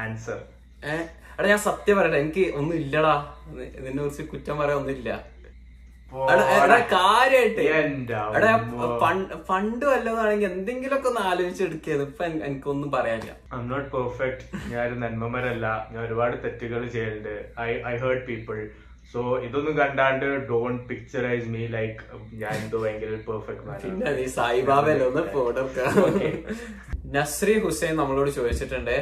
[0.00, 0.38] ആൻസർ
[0.84, 1.04] ഏഹ്
[1.36, 2.18] എടാ ഞാൻ സത്യം പറയട്ടെ.
[2.22, 3.12] എനിക്ക് ഒന്നും ഇല്ലടാ.
[3.78, 5.29] ഇതിനെ കുറിച്ച് കുറ്റം പറയാൻ ഒന്നുമില്ല എടാ, എടാ
[6.92, 7.62] കാര്യായിട്ട്.
[8.38, 8.52] എടാ.
[9.50, 13.32] പണ്ട് വല്ലതാണെങ്കിൽ എന്തെങ്കിലുമൊക്കെ ഒന്ന് ആലോചിച്ചെടുക്കിയത് ഇപ്പൊ എനിക്കൊന്നും പറയാനില്ല.
[13.52, 15.66] ഐ നോട്ട് പെർഫെക്റ്റ് ഞാൻ ഒരു നന്മമരല്ല.
[15.92, 18.58] ഞാൻ ഒരുപാട് തെറ്റുകൾ ചെയ്യുന്നുണ്ട് I I hurt people
[19.12, 22.02] so ഇതൊന്നും കണ്ടാണ്ട് ഡോൺ പിക്ചറൈസ് മീ ലൈക്ക്
[22.42, 23.64] ഞാൻ എന്തോ ഭയങ്കര പെർഫെക്റ്റ്
[27.14, 28.96] നസ്രി ഹുസൈൻ നമ്മളോട് ചോദിച്ചിട്ടുണ്ട്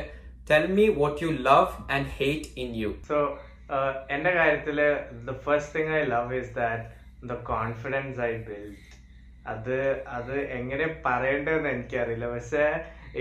[0.50, 3.18] tell me what you love and hate in you so
[4.14, 4.78] എന്റെ കാര്യത്തിൽ
[5.26, 6.84] the first thing I love is that
[7.22, 8.84] the confidence I built.
[9.46, 9.76] അത്
[10.16, 12.26] അത് എങ്ങനെ പറയേണ്ടതെന്ന് എനിക്കറിയില്ല.
[12.32, 12.64] പക്ഷെ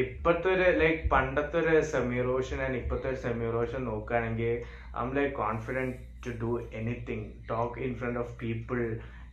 [0.01, 4.51] ഇപ്പത്തെ ഒരു ലൈക്ക് പണ്ടത്തെ ഒരു സെമിറോഷൻ ആൻഡ് ഇപ്പത്തെ ഒരു സെമിറോഷൻ നോക്കുകയാണെങ്കിൽ
[5.03, 8.79] I'm like confident to do anything talk in front of people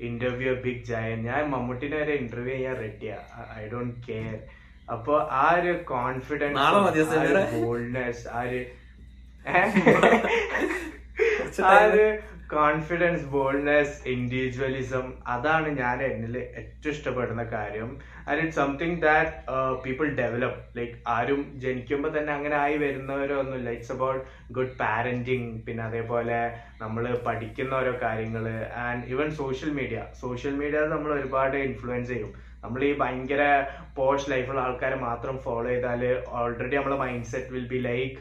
[0.09, 3.17] interview big Jayan ഞാൻ മമ്മൂട്ടിനെ വരെ ഇന്റർവ്യൂ ചെയ്യാൻ റെഡിയാ
[3.57, 4.37] ഐ ഡോണ്ട് കെയർ
[4.89, 6.57] അപ്പൊ ആ ഒരു കോൺഫിഡൻസ്?
[7.57, 8.63] ബോൾഡ്നെസ് ആ ഒരു
[11.67, 12.07] ആ ഒരു
[12.53, 17.91] കോൺഫിഡൻസ് ബോൾഡ്നെസ് ഇൻഡിവിജ്വലിസം അതാണ് ഞാൻ എന്നിൽ ഏറ്റവും ഇഷ്ടപ്പെടുന്ന കാര്യം.
[18.29, 19.33] And it something that
[19.85, 24.23] people develop like ആരും ജനിക്കുമ്പോൾ തന്നെ അങ്ങനെ ആയി വരുന്നവരോ ഒന്നുമില്ല ഇറ്റ്സ് അബൌട്ട്
[24.59, 26.39] ഗുഡ് പാരന്റിങ് പിന്നെ അതേപോലെ
[26.83, 28.47] നമ്മൾ പഠിക്കുന്ന ഓരോ കാര്യങ്ങൾ
[28.87, 32.33] and even social media social media നമ്മൾ ഒരുപാട് ഇൻഫ്ലുവൻസ് ചെയ്യും.
[32.65, 33.43] നമ്മൾ ഈ ഭയങ്കര
[33.97, 36.03] പോഷ് ലൈഫുള്ള ആൾക്കാരെ മാത്രം ഫോളോ ചെയ്താൽ
[36.39, 38.17] ഓൾറെഡി നമ്മളെ mind set will be like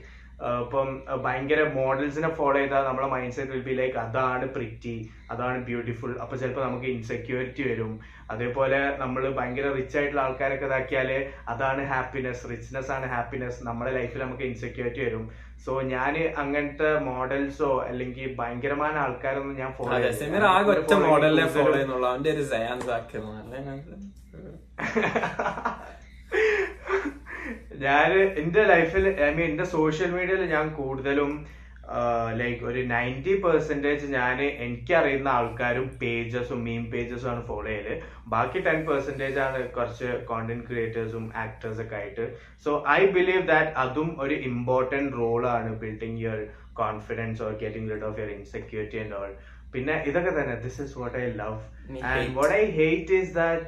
[0.62, 0.88] ഇപ്പം
[1.26, 4.96] ഭയങ്കര മോഡൽസിനെ ഫോളോ ചെയ്താൽ നമ്മുടെ mind set will be like അതാണ് പ്രിറ്റി
[5.34, 7.92] അതാണ് ബ്യൂട്ടിഫുൾ അപ്പൊ ചിലപ്പോൾ നമുക്ക് ഇൻസെക്യൂരിറ്റി വരും.
[8.34, 11.10] അതേപോലെ നമ്മൾ ഭയങ്കര റിച്ച് ആയിട്ടുള്ള ആൾക്കാരൊക്കെ ഇതാക്കിയാൽ
[11.54, 15.24] അതാണ് ഹാപ്പിനെസ് റിച്ച്നെസ് ആണ് ഹാപ്പിനെസ് നമ്മുടെ ലൈഫിൽ നമുക്ക് ഇൻസെക്യൂരിറ്റി വരും.
[15.66, 20.12] സോ ഞാൻ അങ്ങനത്തെ മോഡൽസോ അല്ലെങ്കിൽ ഭയങ്കരമായ ആൾക്കാരൊന്നും ഞാൻ ഫോളോ അതെ
[27.84, 31.32] ഞാൻ എന്റെ ലൈഫിൽ ഐ മീൻ എന്റെ സോഷ്യൽ മീഡിയയിൽ ഞാൻ കൂടുതലും
[32.40, 37.88] ലൈക്ക് ഒരു നയന്റി പെർസെന്റേജ് ഞാൻ എനിക്കറിയുന്ന ആൾക്കാരും പേജസും മീം പേജസും ആണ് ഫോളോ ചെയ്യൽ.
[38.34, 42.26] ബാക്കി ടെൻ പെർസെന്റേജ് ആണ് കുറച്ച് കോണ്ടന്റ് ക്രിയേറ്റേഴ്സും ആക്ടേഴ്സൊക്കെ ആയിട്ട്.
[42.66, 46.42] സോ ഐ ബിലീവ് ദാറ്റ് അതും ഒരു ഇമ്പോർട്ടന്റ് റോളാണ് building your
[46.82, 49.34] confidence or getting rid of your insecurity and all
[49.76, 51.60] പിന്നെ ഇതൊക്കെ തന്നെ this is what I love
[52.12, 53.64] and what I hate is that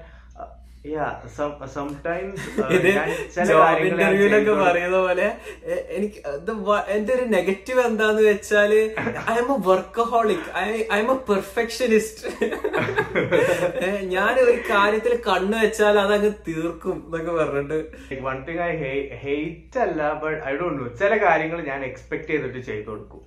[3.49, 5.27] job ഇന്റർവ്യൂലൊക്കെ പറയുന്ന പോലെ
[5.97, 6.19] എനിക്ക്
[6.95, 8.71] എന്റെ ഒരു നെഗറ്റീവ് എന്താന്ന് വെച്ചാൽ
[9.43, 10.49] I'm a workaholic
[10.99, 12.31] I'm a perfectionist
[14.15, 17.79] ഞാൻ ഒരു കാര്യത്തിൽ കണ്ണു വെച്ചാൽ അതങ്ങ് തീർക്കും എന്നൊക്കെ പറഞ്ഞിട്ട്.
[18.27, 18.73] വൺ തിങ് ഐ
[19.25, 23.23] ഹെയ്റ്റ് അല്ല ബട്ട് ഐ ഡോണ്ട് നോ ചില കാര്യങ്ങൾ ഞാൻ എക്സ്പെക്ട് ചെയ്തിട്ട് ചെയ്തു കൊടുക്കും.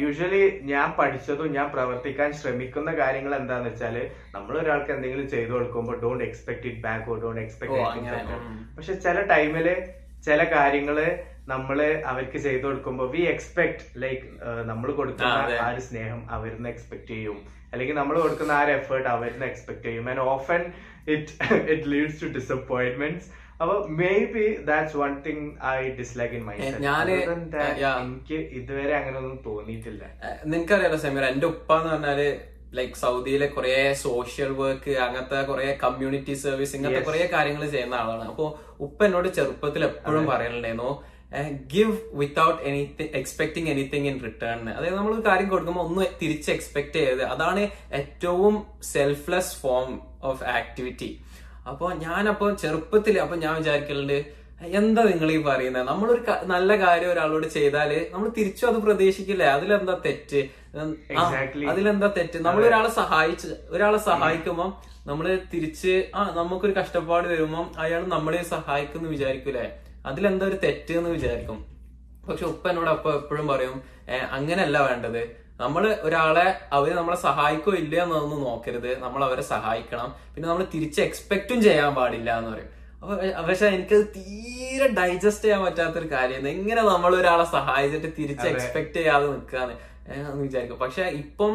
[0.00, 0.42] യൂഷ്വലി
[0.72, 3.96] ഞാൻ പഠിച്ചതും ഞാൻ പ്രവർത്തിക്കാൻ ശ്രമിക്കുന്ന കാര്യങ്ങൾ എന്താന്ന് വെച്ചാൽ
[4.34, 7.78] നമ്മൾ ഒരാൾക്ക് എന്തെങ്കിലും ചെയ്തു കൊടുക്കുമ്പോൾ don't expect it back don't expect.
[8.76, 9.68] പക്ഷെ ചില ടൈമിൽ
[10.26, 10.98] ചില കാര്യങ്ങൾ
[11.52, 11.78] നമ്മൾ
[12.10, 14.24] അവർക്ക് ചെയ്തു കൊടുക്കുമ്പോ വി എക്സ്പെക്ട് ലൈക്ക്
[14.70, 17.38] നമ്മൾ കൊടുക്കുന്ന ആ ഒരു സ്നേഹം അവരിന്ന് എക്സ്പെക്ട് ചെയ്യും.
[17.72, 20.06] അല്ലെങ്കിൽ നമ്മൾ കൊടുക്കുന്ന ആ ഒരു എഫേർട്ട് അവരിന്ന് എക്സ്പെക്ട് ചെയ്യും.
[20.12, 20.62] And often
[21.14, 21.32] it
[21.72, 23.28] it leads to disappointments
[23.60, 23.74] അപ്പൊ
[24.34, 27.08] maybe that's one thing I dislike in my ഞാൻ.
[28.02, 30.04] എനിക്ക് ഇതുവരെ അങ്ങനെ ഒന്നും തോന്നിയിട്ടില്ല.
[30.28, 32.20] ഏഹ് നിനക്കറിയാലോ സമീർ എന്റെ ഉപ്പ എന്ന് പറഞ്ഞാൽ
[32.72, 37.04] ലൈക് സൗദിയിലെ കുറെ സോഷ്യൽ വർക്ക് അങ്ങനത്തെ കുറെ കമ്മ്യൂണിറ്റി സർവീസ് ഇങ്ങനത്തെ.
[37.04, 38.24] കുറെ കാര്യങ്ങൾ ചെയ്യുന്ന ആളാണ്.
[38.24, 38.46] അപ്പൊ
[38.80, 40.90] ഉപ്പ എന്നോട് ചെറുപ്പത്തിൽ എപ്പോഴും പറയലുണ്ടായിരുന്നു
[41.72, 46.92] give without anything expecting anything in return അതായത് നമ്മൾ ഒരു കാര്യം കൊടുക്കുമ്പോൾ ഒന്നും തിരിച്ച് എക്സ്പെക്ട്
[46.92, 47.24] ചെയ്യരുത്.
[47.24, 48.54] അതാണ് ഏറ്റവും
[48.92, 49.90] സെൽഫ്ലെസ് ഫോം
[50.22, 51.10] ഓഫ് ആക്ടിവിറ്റി
[51.68, 54.18] അപ്പൊ ഞാനപ്പോ ചെറുപ്പത്തിൽ അപ്പൊ ഞാൻ വിചാരിക്കലുണ്ട്
[54.72, 59.46] എന്താ നിങ്ങൾ ഈ പറയുന്നത് നമ്മളൊരു നല്ല കാര്യം ഒരാളോട് ചെയ്താൽ നമ്മൾ തിരിച്ചു അത് പ്രതീക്ഷിക്കില്ലേ.
[59.46, 60.40] അതിലെന്താ തെറ്റ്.
[61.70, 62.38] അതിലെന്താ തെറ്റ്?
[62.38, 64.66] നമ്മൾ ഒരാളെ സഹായിച്ച് ഒരാളെ സഹായിക്കുമ്പോ
[65.06, 69.66] നമ്മൾ തിരിച്ച് ആ നമുക്കൊരു കഷ്ടപ്പാട് വരുമ്പോ അയാൾ നമ്മളെ സഹായിക്കുന്നു വിചാരിക്കൂലേ?
[70.06, 71.58] അതിലെന്താ ഒരു തെറ്റ് എന്ന് വിചാരിക്കും.
[72.28, 73.76] പക്ഷെ ഉപ്പ എന്നോട് അപ്പൊ എപ്പോഴും പറയും
[74.08, 75.22] "ഏ, അങ്ങനെയല്ല വേണ്ടത്.
[75.62, 78.90] നമ്മൾ ഒരാളെ അവർ നമ്മളെ സഹായിക്കോ ഇല്ല എന്നൊന്നും നോക്കരുത്.
[79.04, 80.10] നമ്മൾ അവരെ സഹായിക്കണം.
[80.34, 82.70] പിന്നെ നമ്മൾ തിരിച്ച് എക്സ്പെക്റ്റും ചെയ്യാൻ പാടില്ല എന്ന് പറയും.
[83.00, 83.14] അപ്പൊ
[83.48, 88.46] പക്ഷെ എനിക്കത് തീരെ ഡൈജസ്റ്റ് ചെയ്യാൻ പറ്റാത്തൊരു കാര്യം എങ്ങനെ നമ്മൾ ഒരാളെ സഹായിച്ചിട്ട് തിരിച്ച്.
[88.52, 89.74] എക്സ്പെക്ട് ചെയ്യാതെ നിൽക്കാന്ന്
[90.14, 91.54] എന്ന് വിചാരിക്കും പക്ഷെ ഇപ്പം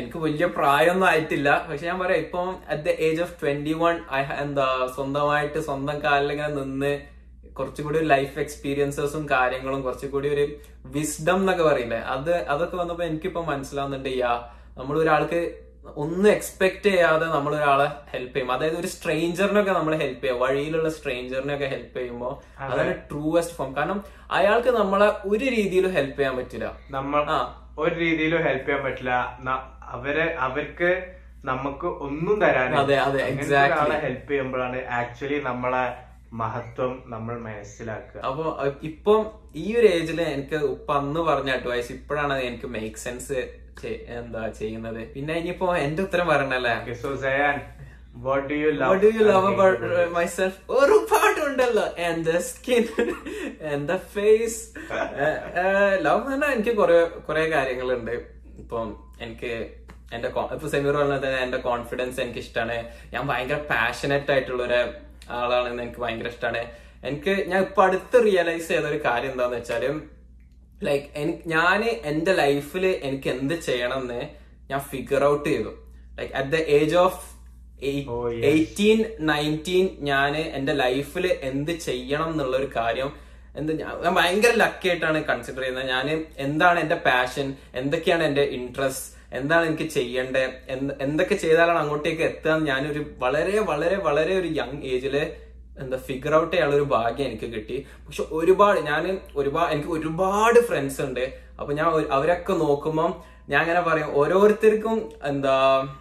[0.00, 1.48] എനിക്ക് വലിയ പ്രായമൊന്നും ആയിട്ടില്ല.
[1.68, 3.96] പക്ഷെ ഞാൻ പറയാം ഇപ്പം at the age of twenty one
[4.44, 6.92] എന്താ സ്വന്തമായിട്ട് സ്വന്തം കാലിൽ ഇങ്ങനെ നിന്ന്
[7.56, 10.44] കുറച്ചുകൂടി ഒരു ലൈഫ് എക്സ്പീരിയൻസസും കാര്യങ്ങളും കുറച്ചുകൂടി ഒരു
[10.94, 14.32] വിസ്ഡം എന്നൊക്കെ പറയില്ലേ അത് അതൊക്കെ വന്നപ്പോ എനിക്കിപ്പോ മനസ്സിലാവുന്നുണ്ട് യാ
[14.78, 15.40] നമ്മൾ ഒരാൾക്ക്
[15.96, 18.48] ഒന്നും എക്സ്പെക്ട് ചെയ്യാതെ നമ്മൾ ഒരാളെ ഹെൽപ്പ് ചെയ്യും.
[18.52, 20.40] അതായത് ഒരു സ്ട്രേഞ്ചറിനൊക്കെ നമ്മൾ ഹെൽപ്പ് ചെയ്യും.
[20.40, 22.32] വഴിയിലുള്ള സ്ട്രേഞ്ചറിനൊക്കെ ഹെൽപ്പ് ചെയ്യുമ്പോൾ
[22.64, 23.98] അതാണ് ട്രൂവസ്റ്റ് ഫോം കാരണം
[24.30, 26.68] അയാൾക്ക് നമ്മളെ ഒരു രീതിയിലും ഹെൽപ്പ് ചെയ്യാൻ പറ്റില്ല.
[26.90, 27.22] നമ്മൾ
[27.78, 29.12] ഒരു രീതിയിലും ഹെൽപ്പ് ചെയ്യാൻ പറ്റില്ല.
[29.94, 30.90] അവരെ അവർക്ക്
[31.44, 33.22] നമുക്ക് ഒന്നും തരാൻ അതെ, അതെ.
[34.06, 35.84] ഹെൽപ്പ് ചെയ്യുമ്പോഴാണ് ആക്ച്വലി നമ്മളെ
[36.40, 38.20] മഹത്വം നമ്മൾ മനസ്സിലാക്കുക.
[38.28, 38.44] അപ്പൊ
[38.90, 39.20] ഇപ്പം
[39.62, 43.38] ഈ ഒരു ഏജിൽ എനിക്ക് ഉപ്പ അന്ന് പറഞ്ഞ അഡ്വൈസ് ഇപ്പോഴാണ് എനിക്ക് മേക്ക് സെൻസ്
[44.18, 45.00] എന്താ ചെയ്യുന്നത്.
[45.14, 46.74] പിന്നെ ഇനിയിപ്പോ എന്റെ ഉത്തരം പറയണല്ലേ?
[49.00, 50.54] Do you love and about hate uh, myself?
[50.76, 51.86] ഒരുപാടുണ്ടല്ലോ
[52.50, 52.84] skin
[53.70, 54.58] and the face.
[56.04, 56.96] Love പറഞ്ഞാൽ എനിക്ക് കുറെ
[57.26, 58.14] കുറെ കാര്യങ്ങളുണ്ട്.
[58.62, 58.86] ഇപ്പം
[59.24, 59.52] എനിക്ക്
[60.14, 62.76] എന്റെ ഇപ്പൊ സെമീർ പറഞ്ഞ തന്നെ എന്റെ കോൺഫിഡൻസ് എനിക്ക് ഇഷ്ടമാണ്
[63.12, 64.80] ഞാൻ ഭയങ്കര പാഷനറ്റ് ആയിട്ടുള്ള ഒരു
[65.38, 66.62] ആളാണെന്ന് എനിക്ക് ഭയങ്കര ഇഷ്ടമാണ്
[67.08, 69.84] എനിക്ക് ഞാൻ ഇപ്പൊ അടുത്ത് റിയലൈസ് ചെയ്ത ഒരു കാര്യം എന്താന്ന് വെച്ചാൽ
[70.86, 74.20] ലൈക്ക് എനിക്ക് ഞാൻ എന്റെ ലൈഫിൽ എനിക്ക് എന്ത് ചെയ്യണം എന്ന്
[74.70, 75.72] ഞാൻ ഫിഗർ ഔട്ട് ചെയ്തു.
[76.18, 77.22] Like at the age of.
[78.50, 83.10] Eighteen nineteen ഞാൻ എന്റെ ലൈഫിൽ എന്ത് ചെയ്യണം എന്നുള്ള ഒരു കാര്യം
[83.58, 85.88] എന്ത് ഞാൻ ഭയങ്കര ലക്കി ആയിട്ടാണ് കൺസിഡർ ചെയ്യുന്നത്.
[85.94, 86.06] ഞാൻ
[86.46, 87.46] എന്താണ് എന്റെ പാഷൻ
[87.80, 94.34] എന്തൊക്കെയാണ് എന്റെ ഇൻട്രസ്റ്റ് എന്താണ് എനിക്ക് ചെയ്യേണ്ടത് എന്ത് എന്തൊക്കെ ചെയ്താലാണ് അങ്ങോട്ടേക്ക് എത്തുക ഞാനൊരു വളരെ വളരെ വളരെ
[94.40, 95.16] ഒരു യങ് ഏജിൽ
[95.82, 97.78] എന്താ ഫിഗർ ഔട്ട് ചെയ്യാനുള്ള ഒരു ഭാഗ്യം എനിക്ക് കിട്ടി.
[98.04, 99.04] പക്ഷെ ഒരുപാട് ഞാൻ
[99.40, 101.24] ഒരുപാട് എനിക്ക് ഒരുപാട് ഫ്രണ്ട്സ് ഉണ്ട്.
[101.60, 101.86] അപ്പൊ ഞാൻ
[102.18, 103.10] അവരൊക്കെ നോക്കുമ്പോൾ
[103.52, 104.96] ഞാൻ അങ്ങനെ പറയും ഓരോരുത്തർക്കും
[105.30, 105.56] എന്താ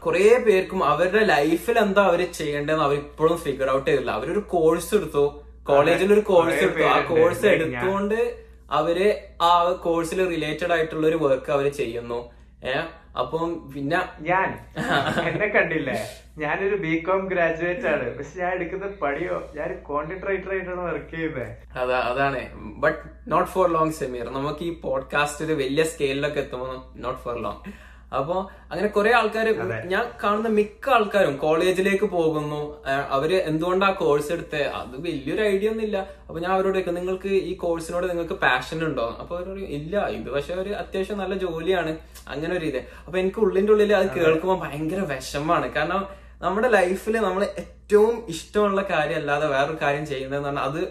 [0.06, 5.26] കുറെ പേർക്കും അവരുടെ ലൈഫിൽ എന്താ അവർ ചെയ്യേണ്ടതെന്ന് അവർ ഇപ്പോഴും ഫിഗർ ഔട്ട് ചെയ്തില്ല അവരൊരു കോഴ്സ് എടുത്തു.
[5.70, 6.88] കോളേജിൽ ഒരു കോഴ്സ് എടുത്തു.
[6.94, 8.20] ആ കോഴ്സ് എടുത്തുകൊണ്ട്
[8.80, 8.98] അവർ
[9.50, 9.52] ആ
[9.86, 12.20] കോഴ്സിൽ റിലേറ്റഡ് ആയിട്ടുള്ള ഒരു വർക്ക് അവർ ചെയ്യുന്നു.
[12.66, 14.48] ഏഹ് അപ്പം പിന്നെ ഞാൻ
[15.30, 15.98] എന്നെ കണ്ടില്ലേ?
[16.38, 18.06] ഞാനൊരു ബി കോം ഗ്രാജുവേറ്റ് ആണ്.
[18.18, 22.42] പക്ഷെ ഞാൻ എടുക്കുന്ന പടിയോ ഞാൻ കോണ്ടന്റ് റൈറ്റർ ആയിട്ടാണ് വർക്ക് ചെയ്യുന്നത് അതാ അതാണ്.
[22.78, 27.62] But not for long Sameer നമുക്ക് ഈ പോഡ്കാസ്റ്റ് ഒരു വലിയ സ്കെയിലൊക്കെ എത്തുമ്പോൾ നോട്ട് ഫോർ ലോങ്
[28.12, 28.36] അപ്പോ
[28.72, 29.48] അങ്ങനെ കുറെ ആൾക്കാർ
[29.94, 32.60] ഞാൻ കാണുന്ന മിക്ക ആൾക്കാരും കോളേജിലേക്ക് പോകുന്നു
[33.10, 34.62] അവർ എന്തുകൊണ്ടാ കോഴ്സ് എടുത്ത്?
[34.80, 35.98] അത് വലിയൊരു ഐഡിയ ഒന്നും ഇല്ല.
[36.28, 39.08] അപ്പൊ ഞാൻ അവരോട് ചോദിക്കും നിങ്ങൾക്ക് ഈ കോഴ്സിനോട് നിങ്ങൾക്ക് പാഷൻ ഉണ്ടോ?
[39.22, 41.94] അപ്പൊ അവർ പറയും ഇല്ല ഇത് പക്ഷെ ഒരു അത്യാവശ്യം നല്ല ജോലിയാണ്.
[42.28, 42.80] അങ്ങനെ ഒരു ഇത്.
[43.06, 46.04] അപ്പൊ എനിക്ക് ഉള്ളിന്റെ ഉള്ളിൽ അത് കേൾക്കുമ്പോൾ ഭയങ്കര വിഷമാണ് കാരണം
[46.46, 50.82] നമ്മുടെ ലൈഫിൽ നമ്മൾ ഏറ്റവും ഇഷ്ടമുള്ള കാര്യം അല്ലാതെ വേറൊരു കാര്യം ചെയ്യുന്നതെന്ന് പറഞ്ഞാൽ അത്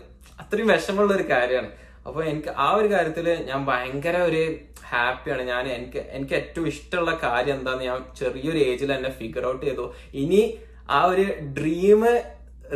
[0.42, 1.70] അത്രയും വിഷമമുള്ള ഒരു കാര്യമാണ്.
[2.06, 4.42] അപ്പൊ എനിക്ക് ആ ഒരു കാര്യത്തിൽ ഞാൻ ഭയങ്കര ഒരു
[4.84, 9.86] ഹാപ്പിയാണ് ഞാൻ എനിക്ക് എനിക്ക് ഏറ്റവും ഇഷ്ടമുള്ള കാര്യം എന്താന്ന് ഞാൻ ചെറിയൊരു ഏജിൽ തന്നെ ഫിഗർ ഔട്ട് ചെയ്തു.
[10.14, 10.42] ഇനി
[10.90, 11.24] ആ ഒരു
[11.58, 12.02] ഡ്രീം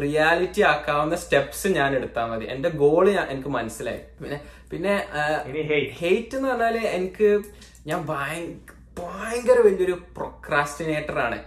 [0.03, 2.45] റിയാലിറ്റി ആക്കാവുന്ന സ്റ്റെപ്സ് ഞാൻ എടുത്താൽ മതി.
[2.45, 4.03] എന്റെ ഗോൾ ഞാൻ എനിക്ക് മനസ്സിലായി.
[4.21, 4.39] പിന്നെ
[4.71, 4.95] പിന്നെ.
[6.01, 7.29] ഹെയ്റ്റ് എന്ന് പറഞ്ഞാൽ എനിക്ക്
[7.87, 11.39] ഞാൻ ഭയങ്കര വലിയൊരു പ്രൊക്രാസ്റ്റിനേറ്റർ ആണ്.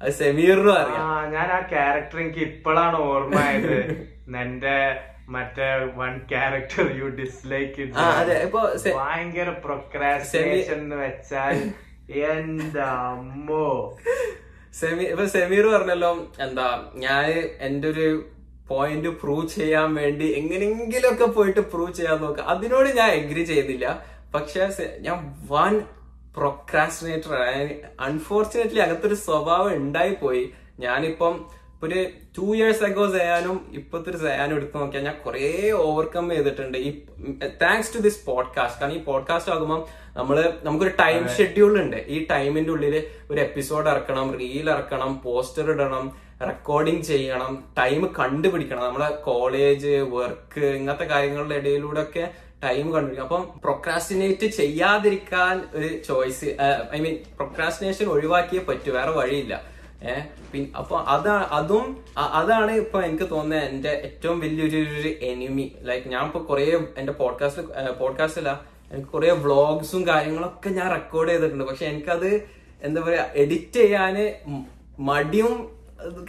[0.00, 1.02] അത് സെമീറിനും അറിയാം.
[1.32, 3.74] ഞാൻ ആ ക്യാരക്ടർ എനിക്ക് ഇപ്പോഴാണ് ഓർമ്മ ആയത്.
[4.42, 4.76] എന്റെ
[5.28, 7.86] മറ്റേ വൺ ക്യാരക്ടർ യു ഡിസ്ലൈക്ക്
[8.96, 11.56] ഭയങ്കര പ്രൊക്രാസ്റ്റിനേഷൻ എന്ന് വെച്ചാൽ
[12.26, 13.66] എന്താ അമ്മോ
[14.74, 17.26] സെമി ഇപ്പൊ സെമീർ പറഞ്ഞല്ലോ എന്താ ഞാൻ
[17.60, 18.06] എന്റെ ഒരു
[18.68, 23.86] പോയിന്റ് പ്രൂവ് ചെയ്യാൻ വേണ്ടി എങ്ങനെങ്കിലുമൊക്കെ പോയിട്ട് പ്രൂവ് ചെയ്യാൻ നോക്കുക അതിനോട് ഞാൻ എഗ്രി ചെയ്തില്ല
[24.34, 24.62] പക്ഷെ
[25.00, 25.18] ഞാൻ
[25.50, 25.74] വൺ
[26.34, 27.32] പ്രൊക്രാസ്റ്റിനേറ്റർ
[28.00, 30.44] അൺഫോർച്ചുനേറ്റ്ലി അങ്ങനത്തെ ഒരു സ്വഭാവം ഉണ്ടായി പോയി
[30.78, 31.34] ഞാനിപ്പം
[31.82, 32.06] ഒരു
[32.38, 36.78] ടു ഇയേഴ്സ് അഗോ സയാനും ഇപ്പത്തെ ഒരു ചെയ്യാനും എടുത്തു നോക്കിയാൽ ഞാൻ കുറേ ഓവർകം ചെയ്തിട്ടുണ്ട്.
[36.78, 36.90] ഈ
[37.62, 39.86] താങ്ക്സ് ടു ദിസ് പോഡ്കാസ്റ്റ് കാരണം ഈ പോഡ്കാസ്റ്റ് ആകുമ്പോൾ
[40.18, 41.96] നമ്മൾ നമുക്കൊരു ടൈം ഷെഡ്യൂൾ ഉണ്ട്.
[41.96, 46.12] ഈ ടൈമിന്റെ ഉള്ളിൽ ഒരു എപ്പിസോഡ് ഇറക്കണം റീൽ ഇറക്കണം പോസ്റ്റർ ഇടണം
[46.46, 48.84] റെക്കോർഡിങ് ചെയ്യണം ടൈം കണ്ടുപിടിക്കണം.
[48.84, 52.30] നമ്മളെ കോളേജ് വർക്ക് ഇങ്ങനത്തെ കാര്യങ്ങളുടെ ഇടയിലൂടെ ഒക്കെ
[52.64, 56.56] ടൈം കണ്ടുപിടിക്കും അപ്പം പ്രൊക്രാസ്റ്റിനേറ്റ് ചെയ്യാതിരിക്കാൻ ഒരു ചോയ്സ്
[56.94, 58.92] ഐ മീൻ പ്രൊക്രാസ്റ്റിനേഷൻ ഒഴിവാക്കിയേ പറ്റൂ.
[58.92, 59.71] വേറെ വഴിയില്ല.
[60.10, 60.22] ഏഹ്
[60.52, 61.86] പിന്നെ അപ്പൊ അതാ അതും
[62.40, 66.64] അതാണ് ഇപ്പൊ എനിക്ക് തോന്നുന്നത് എന്റെ ഏറ്റവും വലിയൊരു ഒരു എനിമി ലൈക്ക് ഞാൻ ഇപ്പൊ കുറെ
[66.96, 67.62] എന്റെ പോഡ്കാസ്റ്റ്
[67.98, 68.52] പോഡ്കാസ്റ്റ് അല്ല
[68.92, 71.64] എനിക്ക് കുറെ വ്ളോഗ്സും കാര്യങ്ങളൊക്കെ ഞാൻ റെക്കോർഡ് ചെയ്തിട്ടുണ്ട്.
[71.64, 72.30] പക്ഷെ എനിക്കത്
[72.82, 74.24] എന്താ പറയാ എഡിറ്റ് ചെയ്യാന്
[74.98, 75.52] മടിയും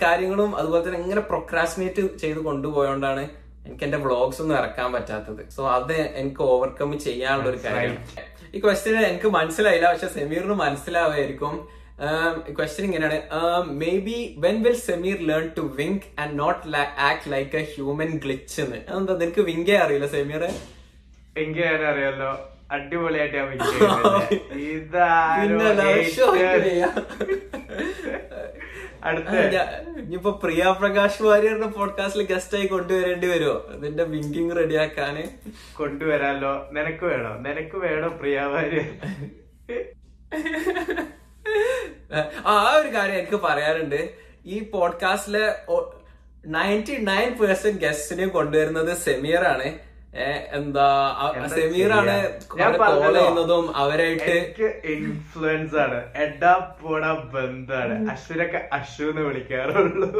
[0.02, 3.24] കാര്യങ്ങളും അതുപോലെ തന്നെ ഇങ്ങനെ പ്രൊക്രാസിനേറ്റ് ചെയ്ത് കൊണ്ടുപോയോണ്ടാണ്
[3.66, 5.50] എനിക്ക് എന്റെ വ്ളോഗ്സ് ഒന്നും ഇറക്കാൻ പറ്റാത്തത്.
[5.56, 7.98] സോ അത് എനിക്ക് ഓവർകം ചെയ്യാനുള്ള ഒരു കാര്യം
[8.56, 9.88] ഈ ക്വസ്റ്റ്യൻ എനിക്ക് മനസ്സിലായില്ല.
[9.94, 11.54] പക്ഷെ സെമീറിന് മനസ്സിലാവായിരിക്കും
[12.54, 13.18] ക്വസ്റ്റ്യൻ ഇങ്ങനെയാണ്.
[14.08, 16.76] Maybe when will Sameer learn to wink and not
[17.10, 18.78] act like a human glitch എന്ന്?
[18.98, 20.44] എന്താ നിനക്ക് വിങ്കേ അറിയില്ല സെമീർ
[21.60, 22.32] ഞാൻ അറിയാലോ.
[22.72, 23.38] അടിപൊളിയായിട്ട്
[29.54, 29.70] ഞാൻ
[30.02, 35.24] ഇനിയിപ്പോ പ്രിയ പ്രകാശ് വാര്യറിന്റെ പോഡ്കാസ്റ്റിൽ ഗസ്റ്റ് ആയി കൊണ്ടുവരേണ്ടി വരുമോ അതിന്റെ വിങ്കിങ് റെഡിയാക്കാന്
[35.74, 36.54] കൊണ്ടുവരാലോ.
[36.72, 37.34] നിനക്ക് വേണോ?
[37.40, 38.82] നിനക്ക് വേണോ പ്രിയാവാര്
[42.46, 44.10] ആ ഒരു കാര്യം എനിക്ക് പറയാറുണ്ട്
[44.46, 45.46] ഈ പോഡ്കാസ്റ്റിലെ
[46.48, 49.68] നയന്റി നയൻ പെർസെന്റ് ഗസ്റ്റിനെ കൊണ്ടുവരുന്നത് സെമീർ ആണ്
[50.52, 50.88] എന്താ
[51.56, 52.16] സെമീറാണ്
[52.48, 52.60] കോൾ.
[53.14, 54.36] ചെയ്യുന്നതും അവരായിട്ട്
[54.86, 56.00] ഇൻഫ്ലുവൻസ് ആണ്.
[56.16, 57.96] എടാ പോടാ ബന്ധാണ്.
[58.12, 60.12] അശ്വിനൊക്കെ അശ്വന്ന് വിളിക്കാറുള്ളൂ.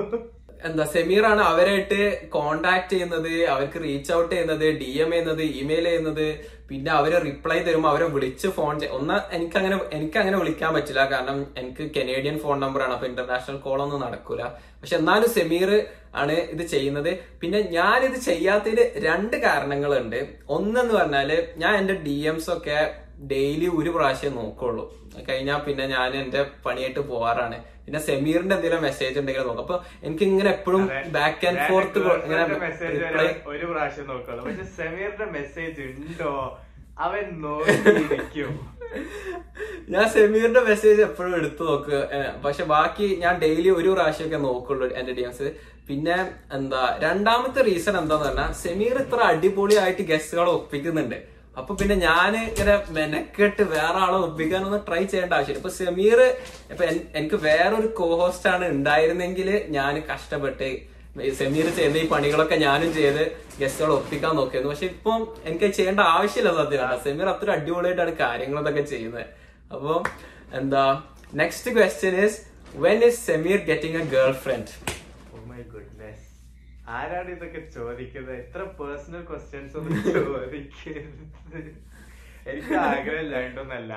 [0.68, 2.00] എന്താ സെമീറാണ് അവരായിട്ട്
[2.36, 6.28] കോണ്ടാക്ട് ചെയ്യുന്നത് അവർക്ക് റീച്ച് ഔട്ട് ചെയ്യുന്നത് ഡി എം ചെയ്യുന്നത് ഇമെയിൽ ചെയ്യുന്നത്.
[6.70, 11.02] പിന്നെ അവർ റിപ്ലൈ തരുമ്പോൾ അവരെ വിളിച്ച് ഫോൺ ഒന്ന് എനിക്ക് അങ്ങനെ എനിക്ക് അങ്ങനെ വിളിക്കാൻ പറ്റില്ല.
[11.14, 12.94] കാരണം എനിക്ക് കനേഡിയൻ ഫോൺ നമ്പർ ആണ്.
[12.98, 14.44] അപ്പൊ ഇന്റർനാഷണൽ കോൾ ഒന്നും നടക്കൂല.
[14.82, 15.72] പക്ഷെ എന്നാലും സെമീർ
[16.22, 17.12] ആണ് ഇത് ചെയ്യുന്നത്.
[17.42, 20.20] പിന്നെ ഞാൻ ഇത് ചെയ്യാത്തതിന് രണ്ട് കാരണങ്ങളുണ്ട്.
[20.58, 21.32] ഒന്നെന്ന് പറഞ്ഞാൽ
[21.64, 22.80] ഞാൻ എന്റെ ഡി എംസ് ഒക്കെ
[23.32, 24.86] ഡെയിലി ഒരു പ്രാവശ്യം നോക്കുള്ളൂ.
[25.30, 27.58] കഴിഞ്ഞാൽ പിന്നെ ഞാൻ എന്റെ പണിയായിട്ട് പോവാറാണ്.
[27.86, 29.64] പിന്നെ സെമീറിന്റെ എന്തെങ്കിലും മെസ്സേജ് ഉണ്ടെങ്കിൽ നോക്കാം.
[29.66, 29.78] അപ്പൊ
[30.08, 30.84] എനിക്ക് ഇങ്ങനെ എപ്പോഴും
[31.18, 32.44] ബാക്ക് ആൻഡ് ഫോർത്ത് ഇങ്ങനെ
[33.54, 34.08] ഒരു പ്രാവശ്യം
[34.46, 36.34] പക്ഷെ സെമീറിന്റെ മെസ്സേജ് ഉണ്ടോ?
[37.06, 38.52] അവൻ നോക്കിയിരിക്കും.
[39.94, 42.00] ഞാൻ സെമീറിന്റെ മെസ്സേജ് എപ്പോഴും എടുത്തു നോക്കുക
[42.44, 45.48] പക്ഷെ ബാക്കി ഞാൻ ഡെയിലി ഒരു പ്രാവശ്യമൊക്കെ നോക്കുള്ളൂ എന്റെ ഡിഎംസ്
[45.88, 46.18] പിന്നെ
[46.58, 51.18] എന്താ രണ്ടാമത്തെ റീസൺ എന്താന്ന് പറഞ്ഞാൽ സെമീർ ഇത്ര അടിപൊളിയായിട്ട് ഗസ്റ്റുകളെ ഒപ്പിക്കുന്നുണ്ട്.
[51.60, 55.62] അപ്പൊ പിന്നെ ഞാൻ ഇങ്ങനെ മെനക്കെട്ട് വേറെ ആളെ ഒപ്പിക്കാനൊന്നും ട്രൈ ചെയ്യേണ്ട ആവശ്യമില്ല.
[55.62, 56.20] ഇപ്പൊ സെമീർ
[56.72, 56.84] ഇപ്പൊ
[57.20, 60.70] എനിക്ക് വേറൊരു കോഹോസ്റ്റ് ആണ് ഉണ്ടായിരുന്നെങ്കിൽ ഞാൻ കഷ്ടപ്പെട്ട്
[61.40, 63.24] സെമീർ ചെയ്യുന്ന ഈ പണികളൊക്കെ ഞാനും ചെയ്ത്
[63.62, 64.72] ഗസ്റ്റുകളെ ഒപ്പിക്കാൻ നോക്കിയിരുന്നു.
[64.74, 69.28] പക്ഷെ ഇപ്പം എനിക്ക് ചെയ്യേണ്ട ആവശ്യമില്ല സത്യം സെമീർ അത്ര അടിപൊളിയായിട്ടാണ് കാര്യങ്ങളൊക്കെ ചെയ്യുന്നത്.
[69.74, 69.94] അപ്പൊ
[70.62, 70.84] എന്താ
[71.42, 72.40] next question is
[72.86, 74.06] when is Sameer getting a
[74.44, 74.72] girlfriend
[76.92, 78.34] ആരാണ് ഇതൊക്കെ ചോദിക്കുന്നത്?
[78.40, 80.90] എത്ര പേഴ്സണൽ ക്വസ്റ്റ്യൻസ് ഒന്നും ചോദിക്കരുത്
[82.46, 83.94] എനിക്ക് ആഗ്രഹം ഇല്ലാണ്ടൊന്നല്ല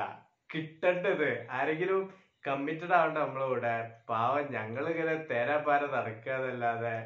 [0.50, 1.28] കിട്ടേണ്ടത്.
[1.50, 2.02] ആരെങ്കിലും
[2.44, 3.72] കമ്മിറ്റഡ് ആവണ്ട നമ്മളെ കൂടെ
[4.08, 6.96] പാവം ഞങ്ങൾ ഇങ്ങനെ തേരാപ്പാര നടക്കാന്നല്ലാതെ.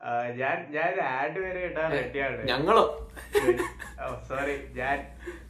[0.00, 2.84] ആ, ഞാൻ ഞാൻ ആഡ് വരെ ഇടാൻ റെഡിയാണ് ഞങ്ങളോ?
[4.28, 4.96] സോറി ഞാൻ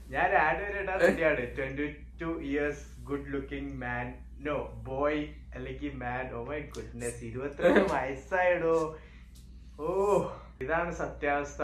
[0.08, 1.86] ഞാൻ ആഡ് വരെ ഇടാൻ റെഡിയാണ് twenty
[2.20, 4.08] two years good looking man
[4.46, 4.56] no
[4.88, 5.22] boy
[5.54, 8.76] അല്ലെങ്കിൽ മാൻ ഓ മൈ ഗുഡ്നെസ് ഇരുപത്തിരണ്ട് വയസ്സായിടോ.
[9.82, 9.90] ഓ.
[10.62, 11.62] ഇതാണ് സത്യാവസ്ഥ.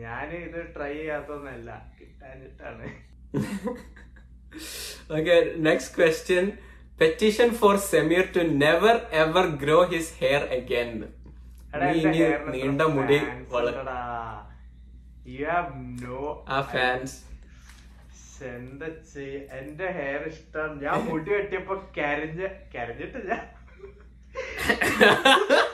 [0.00, 2.86] ഞാൻ ഇത് ട്രൈ ചെയ്യാത്തൊന്നല്ല കിട്ടാനിട്ടാണ്
[5.16, 5.34] okay
[5.66, 6.46] next question
[6.98, 10.90] petition for Sameer to never ever grow his hair again
[12.54, 13.18] നീണ്ട മുടി
[16.50, 17.16] ആ ഫാൻസ്
[18.50, 20.68] എന്താ ചെയ്യ എന്റെ ഹെയർ ഇഷ്ടം.
[20.82, 22.40] ഞാൻ മുടി വെട്ടിയപ്പോ കരഞ്ഞ
[22.74, 23.32] കരഞ്ഞിട്ടില്ല.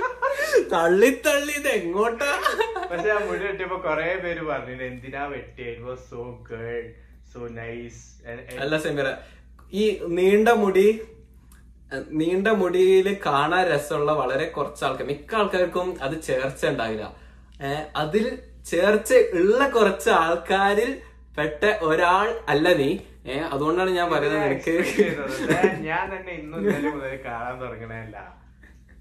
[0.73, 2.31] തള്ളി തള്ളി ഇത് എങ്ങോട്ടാ?
[2.91, 5.67] പക്ഷെ ആ മുടി വെട്ടിയപ്പോ കൊറേ പേര് പറഞ്ഞു എന്തിനാ വെട്ടിയ?
[5.71, 6.83] It was so good
[7.33, 8.03] so nice
[8.63, 9.09] അല്ല സെമിറ
[9.73, 9.85] ഈ
[10.19, 10.89] നീണ്ട മുടി
[12.13, 17.05] നീണ്ട മുടിയിൽ കാണാൻ രസമുള്ള വളരെ കുറച്ച് ആൾക്കാർ മിക്ക ആൾക്കാർക്കും അത് ചേർച്ച ഉണ്ടാവില്ല.
[17.97, 18.25] അതിൽ
[18.71, 20.91] ചേർച്ച ഉള്ള കുറച്ച് ആൾക്കാരിൽ
[21.37, 22.91] പെട്ട ഒരാൾ അല്ല നീ.
[23.27, 24.75] ഏഹ് അതുകൊണ്ടാണ് ഞാൻ പറയുന്നത് എനിക്ക്
[25.87, 28.17] ഞാൻ തന്നെ ഇന്നും മുതൽ കാണാൻ തുടങ്ങണല്ല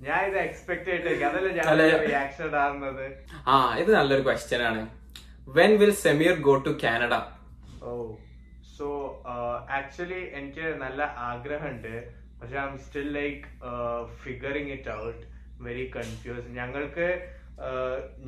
[0.06, 1.84] ഞാൻ ഇത് എക്സ്പെക്ട് ചെയ്തിട്ടേക്ക് അതല്ല ഞാൻ അല്ല.
[2.06, 3.06] റിയാക്ഷൻ ഇടാറുന്നത്?
[3.52, 4.82] ആ ഇത് നല്ലൊരു ക്വസ്റ്റ്യൻ ആണ്.
[5.58, 7.14] When will Sameer go to Canada
[7.88, 7.92] oh
[8.76, 8.88] so
[9.78, 11.94] actually എനിക്ക് നല്ല ആഗ്രഹമുണ്ട്.
[12.40, 13.44] പക്ഷെ I'm still like
[14.24, 15.22] figuring it out
[15.68, 17.08] very confuse ഞങ്ങൾക്ക്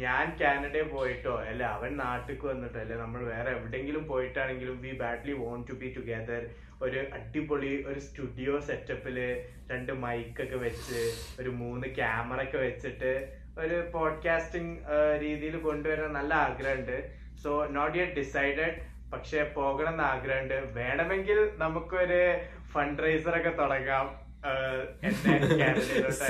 [0.03, 5.65] ഞാൻ കാനഡയിൽ പോയിട്ടോ അല്ലെ അവൻ നാട്ടിൽ വന്നിട്ടോ അല്ലെ നമ്മൾ വേറെ എവിടെയെങ്കിലും പോയിട്ടാണെങ്കിലും we badly want
[5.69, 6.43] to be together
[6.82, 13.28] ഒരു അടിപൊളി ഒരു സ്റ്റുഡിയോ സെറ്റപ്പിൽ രണ്ട് മൈക്കൊക്കെ വെച്ച് ഒരു മൂന്ന് ക്യാമറ ഒക്കെ വെച്ചിട്ട്
[13.59, 14.78] ഒരു പോഡ്കാസ്റ്റിംഗ്
[15.19, 17.11] രീതിയിൽ കൊണ്ടുവരാൻ നല്ല ആഗ്രഹമുണ്ട്
[17.43, 22.38] സോ നോട്ട് യെറ്റ് ഡിസൈഡഡ് പക്ഷെ പോകണം എന്ന് ആഗ്രഹമുണ്ട് വേണമെങ്കിൽ നമുക്കൊരു
[22.73, 24.26] ഫണ്ട് റൈസർ ഒക്കെ തുടങ്ങാം.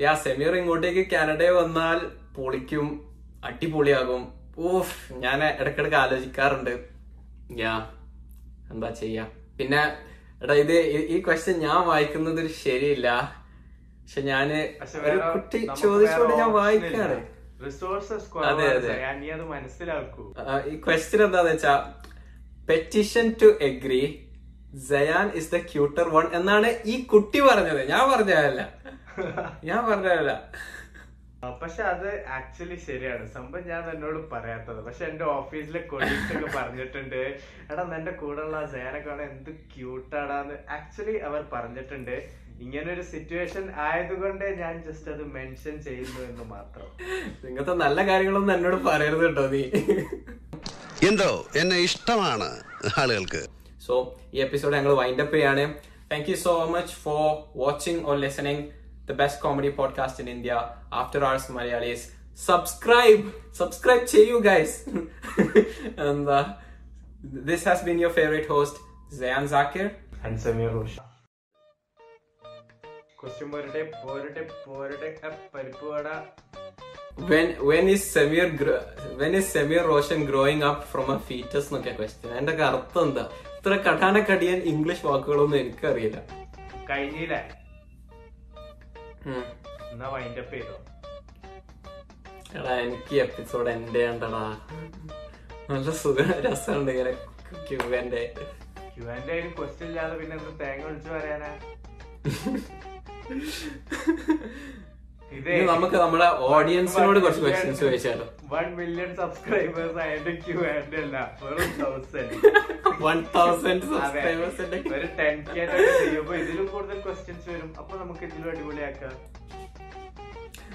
[0.14, 1.98] സെമിയർ ഇങ്ങോട്ടേക്ക് കാനഡ വന്നാൽ
[2.36, 4.39] പൊളിക്കും അടിപൊളിയാകും.
[4.60, 6.88] ഓഫ് ഞാൻ ഇടക്കിടക്ക് ആലോചിക്കാറുണ്ട്.
[7.58, 7.90] യാ
[8.72, 9.26] എന്താ ചെയ്യാ?
[9.58, 9.96] പിന്നെ
[10.42, 13.08] എടാ ഇത് ഈ- ക്വസ്റ്റ്യൻ ഞാൻ വായിക്കുന്നത് ശരിയില്ല.
[14.02, 17.16] പക്ഷെ ഞാൻ ഒരു കുട്ടി ചോദിച്ചുകൊണ്ട് ഞാൻ വായിക്കാറ് വായിക്കാണ്.
[18.44, 18.88] അതെ, അതെ.
[20.66, 21.94] ഈ ക്വസ്റ്റ്യൻ എന്താന്ന് വെച്ചാ
[22.68, 24.30] petition to agree
[24.88, 27.88] Sayan is the cuter one എന്നാണ് ഈ കുട്ടി പറഞ്ഞത്.
[27.88, 28.60] ഞാൻ പറഞ്ഞതല്ല.
[29.64, 30.50] ഞാൻ പറഞ്ഞതല്ല.
[31.42, 33.24] പക്ഷെ അത് ആക്ച്വലി ശരിയാണ്.
[33.34, 34.80] സംഭവം ഞാൻ എന്നോട് പറയാത്തത്.
[34.86, 37.20] പക്ഷെ എന്റെ ഓഫീസിലെ കൊളീഗ്സ് ഒക്കെ പറഞ്ഞിട്ടുണ്ട്
[37.70, 42.16] എടാ നിന്റെ കൂടെ ഉള്ള സേനൊക്കെ എന്ത് ക്യൂട്ടാടാന്ന് ആക്ച്വലി അവർ പറഞ്ഞിട്ടുണ്ട്
[42.64, 46.88] ഇങ്ങനെ ഒരു സിറ്റുവേഷൻ ആയതുകൊണ്ട് ഞാൻ ജസ്റ്റ് അത് മെൻഷൻ ചെയ്യുന്നു എന്ന് മാത്രം.
[47.48, 49.62] ഇങ്ങനത്തെ നല്ല കാര്യങ്ങളൊന്നും എന്നോട് പറയരുത് കേട്ടോ നീ.
[51.08, 51.46] എന്തോ?
[51.56, 52.50] എന്നെ ഇഷ്ടമാണ്
[52.98, 53.42] ആളുകൾക്ക്.
[53.86, 53.94] സോ
[54.34, 55.74] ഈ എപ്പിസോഡ് ഞങ്ങൾ വൈൻഡപ്പ് ചെയ്യാണ്.
[56.12, 57.24] Thank you so much for
[57.56, 58.64] watching or listening
[59.10, 60.54] the best comedy podcast in India
[61.00, 62.06] after hours Malayalees
[62.38, 63.22] subscribe
[63.58, 64.76] subscribe ചെയ്യൂ ഗൈസ്
[66.06, 66.40] എന്താ
[67.48, 68.80] this has been your favourite host
[69.18, 69.86] Sayan Zakir
[70.24, 70.96] and Sameer Rocher
[73.18, 76.06] question പോരട്ടെ പോരട്ടെ പോരട്ടെ ആ, പരിപ്പ് വട.
[77.22, 78.46] When when is Samir
[79.18, 83.24] when is Samir Roshan growing up from a fetus എന്നൊക്കെ question അതിന്റെ ഒക്കെ അർത്ഥം എന്താ?
[83.56, 86.18] ഇത്ര കടാനക്കടിയാൻ ഇംഗ്ലീഷ് വാക്കുകളൊന്നും എനിക്കറിയില്ല.
[86.90, 87.40] കഴിഞ്ഞില്ലേ?
[89.26, 89.42] ഉം.
[90.10, 90.78] വൈൻഡ് അപ്പ് ചെയ്തോ?
[92.54, 94.58] എടാ എനിക്ക് എപ്പിസോഡ് എൻഡ് ഉണ്ടടാ
[95.70, 97.12] നല്ല സുഖ രസമുണ്ട് ഇങ്ങനെ
[97.68, 98.34] ക്യൂവന്റെ
[98.94, 101.58] ക്യൂവന്റെ അതിന് ക്വസ്റ്റ്യൻ ഇല്ലാതെ പിന്നെ എന്ത് തേങ്ങ ഒഴിച്ചു പറയാനാ?
[105.70, 108.24] നമുക്ക് നമ്മുടെ ഓഡിയൻസിനോട് കുറച്ച് ക്വസ്റ്റ്യൻസ് ചോദിച്ചാലോ?
[108.52, 110.30] വൺ മില്യൺ സബ്സ്ക്രൈബേഴ്സ് ആയിട്ട്
[110.70, 112.34] ആൻഡ് അല്ല വെറും തൗസൻഡ്
[113.04, 115.66] വൺ തൗസൻഡ് സബ്സ്ക്രൈബേഴ്സിന്റെ ഒരു ടെൻ കെ
[115.98, 117.70] ചെയ്യുമ്പോ ഇതിലും കൂടുതൽ ക്വസ്റ്റ്യൻസ് വരും.
[117.78, 119.14] അപ്പൊ നമുക്ക് ഇതിലും അടിപൊളിയാക്കാം.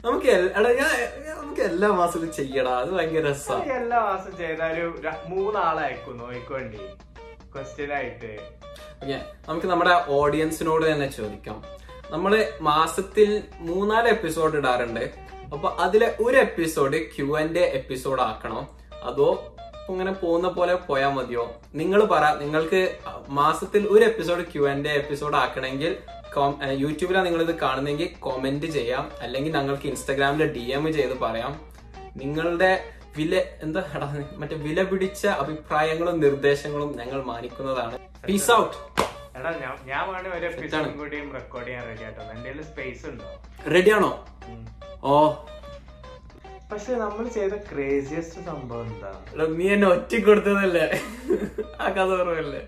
[0.06, 0.34] നമുക്ക്
[1.41, 2.74] നമുക്ക് എല്ലാ മാസത്തിലും ചെയ്യടാ.
[2.80, 4.91] അത് ഭയങ്കര രസമാണ് എല്ലാ മാസം ചെയ്താലും
[5.28, 6.82] മൂന്നാളായിരിക്കും മൂന്നാളയക്കും നോയിക്കോണ്ടി.
[7.56, 8.34] ക്വസ്റ്റ്യൻ ആയിട്ട്.
[9.47, 11.58] നമുക്ക് നമ്മുടെ ഓഡിയൻസിനോട് തന്നെ ചോദിക്കാം.
[12.12, 15.12] നമ്മൾ മാസത്തിൽ മൂന്നാൽ എപ്പിസോഡ് ഇടാറുണ്ട്.
[15.53, 18.78] അപ്പൊ അതിലെ ഒരു എപ്പിസോഡ് ക്യു ആൻഡ് എപ്പിസോഡ് ആക്കണോ.
[19.03, 19.56] അതോ
[19.89, 21.53] ഇങ്ങനെ പോകുന്ന പോലെ പോയാൽ മതിയോ?
[21.76, 22.34] നിങ്ങൾ പറ.
[22.36, 22.97] നിങ്ങൾക്ക്
[23.30, 25.95] മാസത്തിൽ ഒരു എപ്പിസോഡ് ക്യു ആൻഡ് എപ്പിസോഡ് ആക്കണമെങ്കിൽ
[26.72, 29.12] യൂട്യൂബിലാണ് നിങ്ങൾ ഇത് കാണുന്നെങ്കിൽ കോമെന്റ് ചെയ്യാം.
[29.22, 31.60] അല്ലെങ്കിൽ ഞങ്ങൾക്ക് ഇൻസ്റ്റാഗ്രാമിൽ ഡി എം ചെയ്ത് പറയാം.
[32.18, 32.84] നിങ്ങളുടെ
[33.18, 33.84] വില എന്താ
[34.36, 37.97] മറ്റേ വില പിടിച്ച അഭിപ്രായങ്ങളും നിർദ്ദേശങ്ങളും ഞങ്ങൾ മാനിക്കുന്നതാണ്.
[38.28, 38.78] പീസ് ഔട്ട്
[39.36, 42.23] എടാ ഞാൻ ഞാൻ വേണേ ഒരു എപ്പിസോഡും കൂടിയും റെക്കോർഡ് ചെയ്യാൻ റെഡി ആട്ടോ.
[42.36, 43.29] എന്റെ സ്പേസ് ഉണ്ടോ?
[43.73, 44.11] റെഡിയാണോ
[45.03, 45.15] ഓ.
[46.71, 49.11] പക്ഷെ നമ്മൾ ചെയ്ത ക്രേസിയസ്റ്റ് സംഭവം എന്താ?
[49.57, 49.89] നീ എന്നെ
[50.27, 50.88] കൊടുത്തതല്ലേ?
[51.75, 52.63] ആ കഥ ഓർമ്മല്ലേ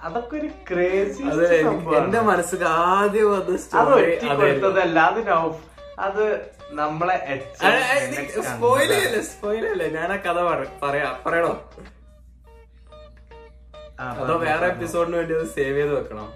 [0.00, 1.22] അതൊക്കെ ഒരു ക്രേസി
[1.98, 5.20] എന്റെ മനസ്സിൽ ആദ്യം വന്ന അത് സ്റ്റോറി കൊടുത്തതല്ല അത്
[5.98, 6.24] അത്
[6.74, 7.16] നമ്മളെ
[8.46, 10.38] സ്പോയിലല്ലേ സ്പോയിലല്ലേ ഞാൻ ആ കഥ
[10.82, 11.52] പറയാ പറയണോ?
[14.22, 16.28] അതോ വേറെ എപ്പിസോഡിന് വേണ്ടി അത് സേവ് ചെയ്ത് വെക്കണം?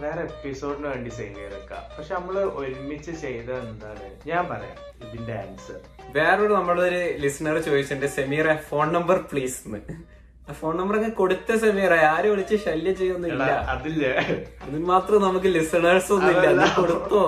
[0.00, 1.84] വേറെ എപ്പിസോഡിന് വേണ്ടി സേവ് ചെയ്ത് വെക്കാം.
[1.94, 4.08] പക്ഷെ നമ്മൾ ഒരുമിച്ച് ചെയ്ത എന്താണ്?
[4.30, 4.76] ഞാൻ പറയാം
[5.06, 5.78] ഇതിന്റെ ആൻസർ
[6.16, 9.80] വേറൊരു നമ്മുടെ ഒരു ലിസണർ ചോദിച്ചിട്ടുണ്ട് സെമീറ ഫോൺ നമ്പർ പ്ലീസ് എന്ന്
[10.48, 14.04] ആ ഫോൺ നമ്പർ ഒക്കെ കൊടുത്ത സെമീറ ആരും വിളിച്ച് ശല്യം ചെയ്യൊന്നുമില്ല അതില്ല?
[14.62, 16.66] അതിന് മാത്രം നമുക്ക് ലിസണേഴ്സ് ഒന്നും ഇല്ല.
[16.76, 17.22] കൊടുത്തോ?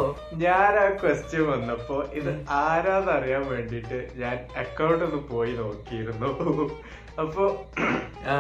[0.45, 2.31] ഞാൻ ആ ക്വസ്റ്റ്യൻ വന്നപ്പോ ഇത്
[2.61, 6.31] ആരാന്നറിയാൻ വേണ്ടിട്ട് ഞാൻ അക്കൗണ്ട് ഒന്ന് പോയി നോക്കിയിരുന്നു.
[7.19, 7.45] അപ്പൊ
[8.33, 8.35] ആ,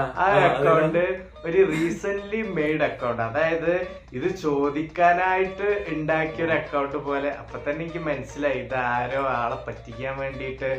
[0.49, 1.05] അക്കൗണ്ട്
[1.47, 3.73] ഒരു റീസെന്റ് മെയ്ഡ് അക്കൗണ്ട് അതായത്
[4.13, 7.31] ഇത് ചോദിക്കാനായിട്ട് ഉണ്ടാക്കിയ ഒരു അക്കൗണ്ട് പോലെ.
[7.41, 10.71] അപ്പൊ തന്നെ എനിക്ക് മനസ്സിലായി ഇത് ആരോ ആളെ പറ്റിക്കാൻ വേണ്ടിയിട്ട്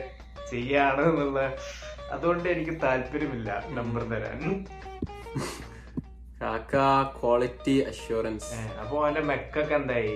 [0.51, 1.41] ചെയ്യാണ് എന്നുള്ള.
[2.11, 4.39] അതുകൊണ്ട് എനിക്ക് താല്പര്യമില്ല നമ്പർ തരാൻ.
[7.19, 10.15] ക്വാളിറ്റി അഷ്യൂറൻസ് അപ്പൊ അവന്റെ മെക്കൊക്കെ എന്തായി?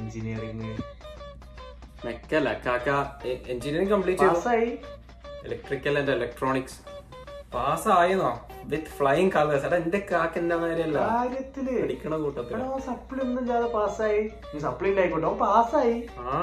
[0.00, 0.72] എഞ്ചിനീയറിംഗ്
[2.06, 2.88] മെക്കല്ല കാക്ക
[3.52, 4.34] എഞ്ചിനീയറിംഗ് കംപ്ലീറ്റ് ചെയ്തു.
[4.34, 4.68] പാസ്സായി
[5.46, 6.78] ഇലക്ട്രിക്കൽ ആൻഡ് ഇലക്ട്രോണിക്സ്
[7.54, 8.30] പാസ്സായെന്നോ
[8.64, 10.98] വിത്ത് ഫ്ലൈയിങ് കളേഴ്സ് എടാ എന്റെ കാക്ക എന്റെ മാതിരിയല്ല.
[11.12, 11.66] കാര്യത്തിൽ.
[11.82, 12.54] പഠിക്കണ കൂട്ടത്തിൽ.
[12.56, 14.22] എടാ, സപ്ലി ഒന്നും ഇല്ലാതെ പാസ്സായി
[14.60, 15.26] സപ്ലി ഇല്ലായിക്കോട്ടെ.
[15.26, 16.40] അവൻ പാസ്സായി ആ.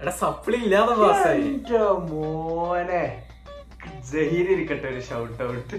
[0.00, 1.44] എടാ സപ്ലി ഇല്ലാതെ പാസ്സായി
[2.10, 3.04] മോനെ.
[4.12, 5.76] ജഹീർ ഇരിക്കട്ടെ ഒരു ഷൗട്ട് ഔട്ട്